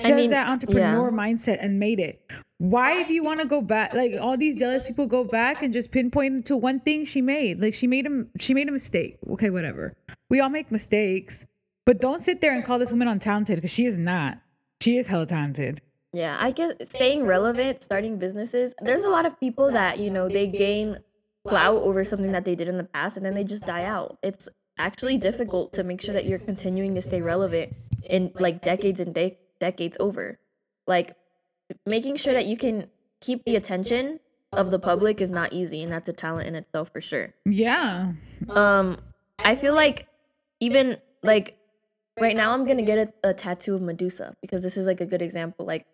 [0.00, 1.16] she I has mean, that entrepreneur yeah.
[1.16, 2.20] mindset and made it.
[2.58, 3.94] Why do you want to go back?
[3.94, 7.60] Like all these jealous people go back and just pinpoint to one thing she made.
[7.60, 8.30] Like she made him.
[8.38, 9.18] She made a mistake.
[9.30, 9.94] Okay, whatever.
[10.30, 11.46] We all make mistakes,
[11.86, 14.38] but don't sit there and call this woman untalented because she is not.
[14.80, 15.80] She is hella talented.
[16.12, 18.74] Yeah, I guess staying relevant, starting businesses.
[18.80, 20.98] There's a lot of people that, you know, they gain
[21.46, 24.18] clout over something that they did in the past and then they just die out.
[24.22, 27.74] It's actually difficult to make sure that you're continuing to stay relevant
[28.04, 30.38] in like decades and de- decades over.
[30.86, 31.14] Like
[31.86, 32.88] making sure that you can
[33.20, 34.20] keep the attention
[34.52, 37.34] of the public is not easy, and that's a talent in itself for sure.
[37.44, 38.12] Yeah.
[38.48, 38.98] Um,
[39.38, 40.08] I feel like
[40.60, 41.58] even like
[42.18, 45.06] right now, I'm gonna get a, a tattoo of Medusa because this is like a
[45.06, 45.66] good example.
[45.66, 45.86] Like,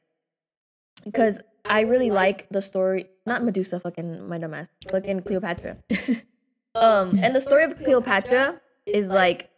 [1.05, 5.79] because I really like the story, not Medusa, fucking my dumbass, fucking Cleopatra.
[6.75, 9.51] um, and the story of Cleopatra is like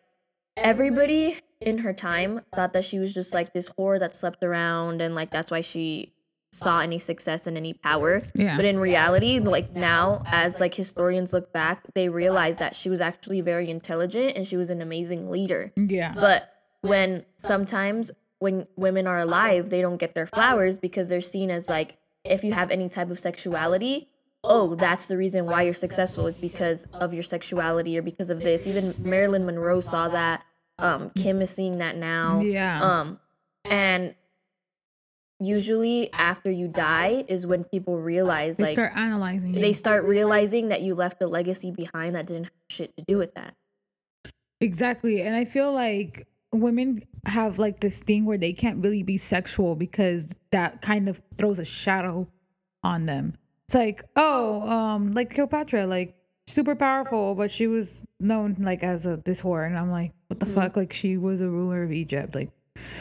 [0.56, 5.00] everybody in her time thought that she was just like this whore that slept around
[5.00, 6.12] and like that's why she
[6.52, 8.20] saw any success and any power.
[8.34, 8.56] Yeah.
[8.56, 13.00] But in reality, like now, as like historians look back, they realize that she was
[13.00, 15.72] actually very intelligent and she was an amazing leader.
[15.76, 16.12] Yeah.
[16.14, 16.50] But
[16.80, 21.68] when sometimes when women are alive, they don't get their flowers because they're seen as
[21.68, 24.08] like if you have any type of sexuality,
[24.44, 28.40] oh, that's the reason why you're successful is because of your sexuality or because of
[28.40, 28.66] this.
[28.66, 30.44] Even Marilyn Monroe saw that.
[30.78, 32.40] Um, Kim is seeing that now.
[32.40, 32.82] Yeah.
[32.82, 33.20] Um,
[33.64, 34.14] and
[35.40, 39.60] usually after you die is when people realize like they like start analyzing you.
[39.60, 43.18] they start realizing that you left a legacy behind that didn't have shit to do
[43.18, 43.54] with that.
[44.60, 45.20] Exactly.
[45.22, 49.74] And I feel like women have like this thing where they can't really be sexual
[49.74, 52.28] because that kind of throws a shadow
[52.82, 53.34] on them.
[53.66, 56.15] It's like, oh, um, like Cleopatra, like
[56.46, 59.66] super powerful, but she was known like as a this whore.
[59.66, 60.54] And I'm like, what the mm-hmm.
[60.54, 60.76] fuck?
[60.76, 62.34] Like she was a ruler of Egypt.
[62.34, 62.50] Like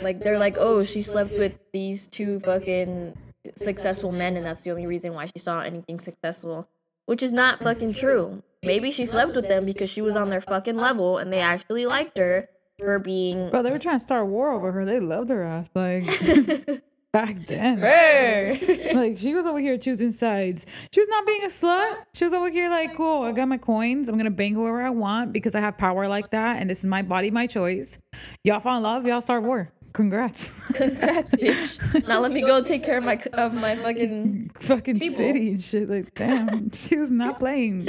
[0.01, 3.17] Like they're like, oh, she slept with these two fucking
[3.55, 6.67] successful men, and that's the only reason why she saw anything successful,
[7.05, 8.43] which is not fucking true.
[8.63, 11.85] Maybe she slept with them because she was on their fucking level, and they actually
[11.85, 13.49] liked her for being.
[13.51, 14.85] Bro, they were trying to start war over her.
[14.85, 15.69] They loved her ass.
[15.75, 16.05] Like
[17.15, 17.77] back then.
[17.77, 18.91] Hey.
[18.93, 20.65] like she was over here choosing sides.
[20.93, 21.95] She was not being a slut.
[22.13, 24.09] She was over here like, cool, I got my coins.
[24.09, 26.87] I'm gonna bang whoever I want because I have power like that, and this is
[26.87, 27.99] my body, my choice.
[28.43, 29.69] Y'all fall in love, y'all start war.
[29.93, 30.61] Congrats.
[30.73, 32.05] Congrats, bitch.
[32.05, 34.49] Now let me go take care of my of my fucking.
[34.49, 35.15] Fucking People.
[35.15, 35.87] city and shit.
[35.87, 37.87] Like, damn, she was not playing.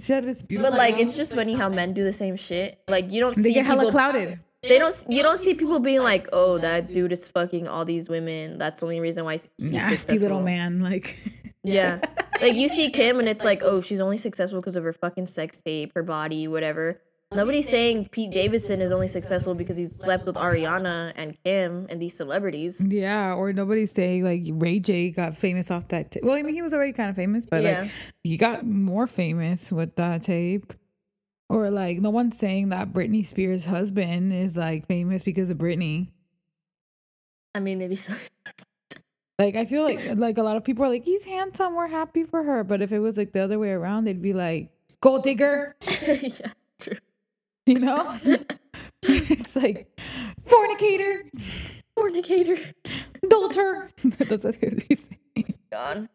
[0.00, 0.70] She had this beautiful.
[0.70, 2.78] But like, it's just funny how men do the same shit.
[2.86, 3.90] Like you don't they see get hella people.
[3.90, 4.38] clouded.
[4.68, 4.94] They don't.
[5.08, 8.58] You don't see people being like, "Oh, that dude is fucking all these women.
[8.58, 10.78] That's the only reason why he's Nasty little man.
[10.80, 11.16] Like,
[11.62, 11.98] Yeah.
[12.40, 15.26] Like you see Kim and it's like, oh, she's only successful because of her fucking
[15.26, 17.00] sex tape, her body, whatever.
[17.34, 22.00] Nobody's saying Pete Davidson is only successful because he's slept with Ariana and Kim and
[22.00, 22.84] these celebrities.
[22.88, 26.12] yeah, or nobody's saying like Ray J got famous off that.
[26.12, 26.22] tape.
[26.22, 27.80] well, I mean, he was already kind of famous, but Yeah.
[27.82, 27.90] like
[28.22, 30.72] he got more famous with that tape.
[31.48, 36.08] Or like no one's saying that Britney Spears' husband is like famous because of Britney.
[37.54, 38.12] I mean, maybe so.
[39.38, 42.24] Like I feel like like a lot of people are like he's handsome, we're happy
[42.24, 42.64] for her.
[42.64, 44.70] But if it was like the other way around, they'd be like
[45.02, 45.76] gold digger,
[46.08, 46.96] yeah, true.
[47.66, 48.16] you know?
[49.02, 49.90] it's like
[50.46, 51.24] fornicator,
[51.94, 52.56] Fornicator.
[53.22, 53.90] adulterer.
[54.04, 55.18] That's what they say.
[55.70, 56.08] Gone.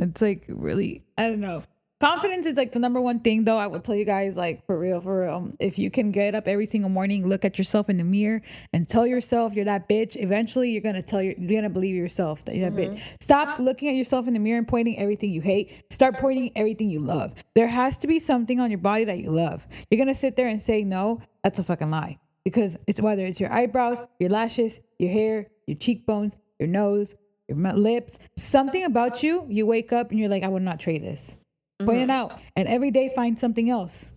[0.00, 1.62] It's like really, I don't know.
[2.04, 3.56] Confidence is like the number one thing, though.
[3.56, 5.50] I will tell you guys, like for real, for real.
[5.58, 8.42] If you can get up every single morning, look at yourself in the mirror,
[8.74, 10.14] and tell yourself you're that bitch.
[10.20, 12.92] Eventually, you're gonna tell your, you're gonna believe yourself that you're that mm-hmm.
[12.92, 13.22] bitch.
[13.22, 15.82] Stop looking at yourself in the mirror and pointing everything you hate.
[15.90, 17.32] Start pointing everything you love.
[17.54, 19.66] There has to be something on your body that you love.
[19.90, 21.22] You're gonna sit there and say no.
[21.42, 25.78] That's a fucking lie because it's whether it's your eyebrows, your lashes, your hair, your
[25.78, 27.14] cheekbones, your nose,
[27.48, 29.46] your lips, something about you.
[29.48, 31.38] You wake up and you're like, I would not trade this.
[31.84, 32.10] Point it mm-hmm.
[32.10, 34.10] out, and every day find something else.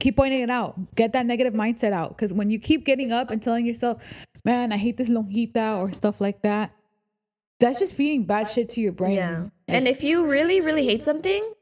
[0.00, 0.94] Keep pointing it out.
[0.94, 4.72] Get that negative mindset out, because when you keep getting up and telling yourself, "Man,
[4.72, 6.72] I hate this lonjita" or stuff like that,
[7.60, 9.16] that's just feeding bad shit to your brain.
[9.16, 9.48] Yeah.
[9.68, 11.52] And if you really, really hate something,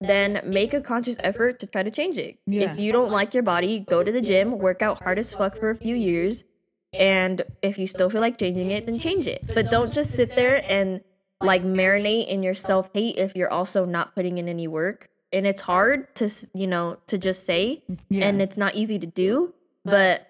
[0.00, 2.38] then make a conscious effort to try to change it.
[2.46, 2.70] Yeah.
[2.70, 5.56] If you don't like your body, go to the gym, work out hard as fuck
[5.56, 6.44] for a few years.
[6.92, 9.44] And if you still feel like changing it, then change it.
[9.54, 11.00] But don't just sit there and
[11.40, 15.08] like marinate in your self hate if you're also not putting in any work.
[15.32, 18.26] And it's hard to, you know, to just say, Yeah.
[18.26, 19.54] and it's not easy to do.
[19.84, 20.26] But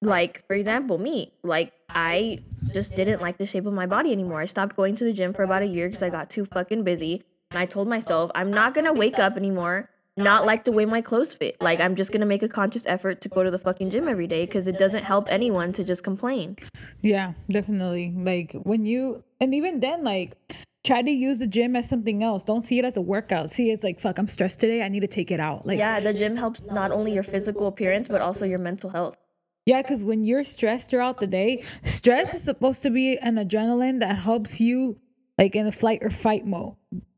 [0.00, 2.40] like, for example, me, like, I
[2.72, 4.40] just didn't like the shape of my body anymore.
[4.40, 6.82] I stopped going to the gym for about a year because I got too fucking
[6.82, 7.22] busy.
[7.50, 11.00] And I told myself, I'm not gonna wake up anymore, not like the way my
[11.00, 11.56] clothes fit.
[11.60, 14.26] Like, I'm just gonna make a conscious effort to go to the fucking gym every
[14.26, 16.56] day because it doesn't help anyone to just complain.
[17.02, 18.12] Yeah, definitely.
[18.16, 20.36] Like when you, and even then, like
[20.84, 22.44] try to use the gym as something else.
[22.44, 23.50] Don't see it as a workout.
[23.50, 24.82] See it as like, fuck, I'm stressed today.
[24.82, 25.64] I need to take it out.
[25.64, 29.16] Like, Yeah, the gym helps not only your physical appearance, but also your mental health.
[29.64, 34.00] Yeah, because when you're stressed throughout the day, stress is supposed to be an adrenaline
[34.00, 34.98] that helps you
[35.38, 36.74] like in a flight or fight mode.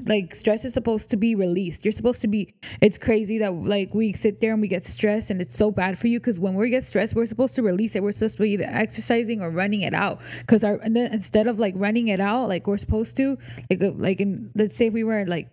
[0.07, 1.85] Like stress is supposed to be released.
[1.85, 2.55] You're supposed to be.
[2.81, 5.99] It's crazy that like we sit there and we get stressed, and it's so bad
[5.99, 8.03] for you because when we get stressed, we're supposed to release it.
[8.03, 10.21] We're supposed to be either exercising or running it out.
[10.39, 13.37] Because our instead of like running it out, like we're supposed to,
[13.69, 15.51] like like in let's say if we were like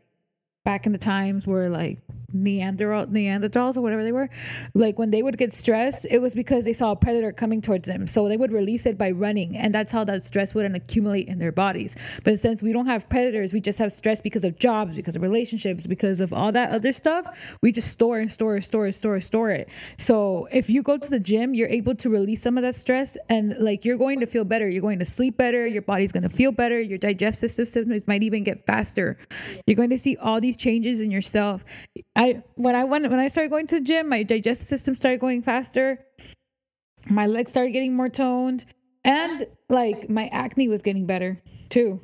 [0.64, 2.00] back in the times where like
[2.34, 4.30] Neanderthal Neanderthals or whatever they were,
[4.74, 7.88] like when they would get stressed, it was because they saw a predator coming towards
[7.88, 8.08] them.
[8.08, 11.40] So they would release it by running, and that's how that stress wouldn't accumulate in
[11.40, 11.98] their bodies.
[12.24, 15.22] But since we don't have predators, we just have stress because of jobs, because of
[15.22, 17.58] relationships, because of all that other stuff.
[17.62, 19.70] We just store and store and store and store and store it.
[19.98, 23.18] So if you go to the gym, you're able to release some of that stress,
[23.30, 24.70] and like you're going to feel better.
[24.70, 25.68] You're going to sleep better.
[25.68, 26.80] Your body's going to feel better.
[26.80, 29.18] Your digestive system might even get faster.
[29.68, 31.64] You're going to see all these changes in yourself.
[32.16, 35.20] I when I went when I started going to the gym, my digestive system started
[35.20, 36.06] going faster.
[37.10, 38.66] My legs started getting more toned,
[39.04, 42.02] and like my acne was getting better too.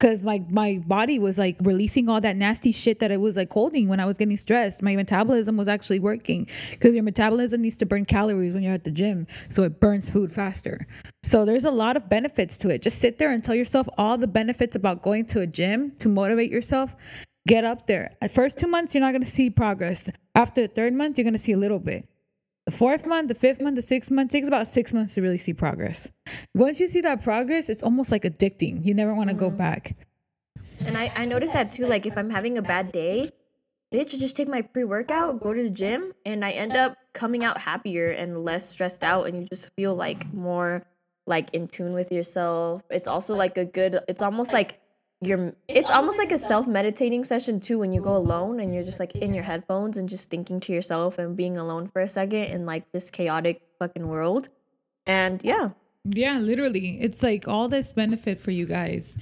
[0.00, 3.52] Cause my my body was like releasing all that nasty shit that I was like
[3.52, 4.80] holding when I was getting stressed.
[4.80, 8.84] My metabolism was actually working because your metabolism needs to burn calories when you're at
[8.84, 10.86] the gym, so it burns food faster.
[11.24, 12.80] So there's a lot of benefits to it.
[12.80, 16.08] Just sit there and tell yourself all the benefits about going to a gym to
[16.08, 16.94] motivate yourself,
[17.46, 18.12] get up there.
[18.20, 20.10] At first two months, you're not gonna see progress.
[20.34, 22.08] After the third month, you're gonna see a little bit.
[22.66, 25.38] The fourth month, the fifth month, the sixth month takes about six months to really
[25.38, 26.10] see progress.
[26.54, 28.84] Once you see that progress, it's almost like addicting.
[28.84, 29.56] You never want to go mm-hmm.
[29.56, 29.96] back.
[30.84, 31.86] And I, I noticed that too.
[31.86, 33.32] Like if I'm having a bad day,
[33.90, 37.42] bitch, just take my pre workout, go to the gym, and I end up coming
[37.42, 40.86] out happier and less stressed out, and you just feel like more
[41.26, 42.82] like in tune with yourself.
[42.90, 43.98] It's also like a good.
[44.08, 44.78] It's almost like
[45.20, 45.52] you're.
[45.66, 48.30] It's almost like a self meditating session too when you go mm-hmm.
[48.30, 51.56] alone and you're just like in your headphones and just thinking to yourself and being
[51.56, 54.48] alone for a second in like this chaotic fucking world.
[55.06, 55.70] And yeah,
[56.04, 56.98] Yeah, literally.
[57.00, 59.18] It's like all this benefit for you guys.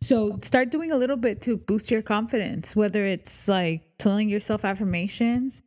[0.00, 4.64] So start doing a little bit to boost your confidence, whether it's like telling yourself
[4.64, 5.62] affirmations.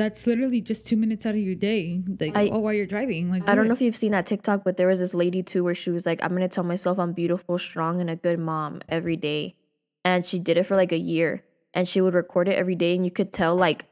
[0.00, 2.02] That's literally just two minutes out of your day.
[2.18, 3.30] Like I- oh while you're driving.
[3.30, 5.42] Like I do don't know if you've seen that TikTok, but there was this lady
[5.42, 8.38] too where she was like, I'm gonna tell myself I'm beautiful, strong, and a good
[8.38, 9.56] mom every day.
[10.04, 11.42] And she did it for like a year.
[11.74, 12.96] And she would record it every day.
[12.96, 13.84] And you could tell, like,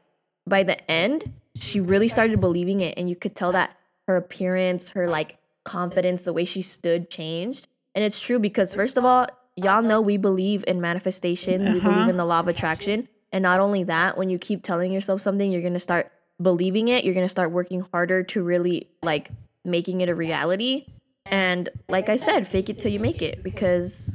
[0.45, 2.97] by the end, she really started believing it.
[2.97, 7.67] And you could tell that her appearance, her like confidence, the way she stood changed.
[7.95, 11.89] And it's true because, first of all, y'all know we believe in manifestation, we Uh-huh.
[11.89, 13.07] believe in the law of attraction.
[13.31, 16.11] And not only that, when you keep telling yourself something, you're gonna start
[16.41, 17.03] believing it.
[17.03, 19.29] You're gonna start working harder to really like
[19.63, 20.85] making it a reality.
[21.25, 23.43] And like I said, fake it till you make it.
[23.43, 24.11] Because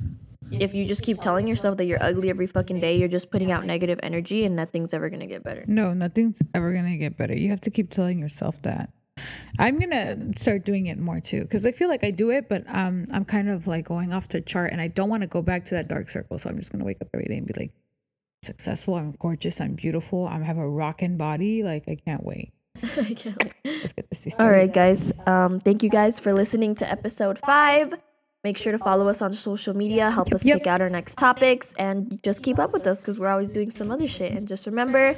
[0.51, 3.53] if you just keep telling yourself that you're ugly every fucking day, you're just putting
[3.53, 5.65] out negative energy and nothing's ever gonna get better.
[5.67, 7.35] No, nothing's ever gonna get better.
[7.35, 8.91] You have to keep telling yourself that.
[9.59, 12.65] I'm gonna start doing it more too because I feel like I do it, but
[12.69, 15.43] um, I'm kind of like going off the chart, and I don't want to go
[15.43, 16.39] back to that dark circle.
[16.39, 17.73] So I'm just gonna wake up every day and be like,
[18.45, 18.95] successful.
[18.95, 19.61] I'm gorgeous.
[19.61, 20.27] I'm beautiful.
[20.27, 21.63] I have a rockin' body.
[21.63, 22.53] Like I can't wait.
[22.83, 23.55] I can't wait.
[23.65, 24.27] Let's get this.
[24.33, 24.57] Started.
[24.57, 25.13] right, guys.
[25.27, 27.95] Um, thank you guys for listening to episode five.
[28.45, 30.11] Make sure to follow us on social media.
[30.11, 30.59] Help us yep.
[30.59, 33.71] pick out our next topics, and just keep up with us because we're always doing
[33.71, 34.33] some other shit.
[34.33, 35.17] And just remember,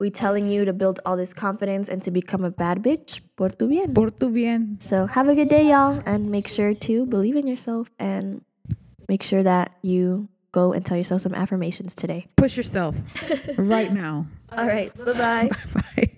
[0.00, 3.50] we telling you to build all this confidence and to become a bad bitch por
[3.50, 3.94] tu bien.
[3.94, 4.80] Por tu bien.
[4.80, 8.44] So have a good day, y'all, and make sure to believe in yourself and
[9.08, 12.26] make sure that you go and tell yourself some affirmations today.
[12.36, 12.96] Push yourself
[13.58, 14.26] right now.
[14.52, 15.50] All right, bye
[15.96, 16.10] bye.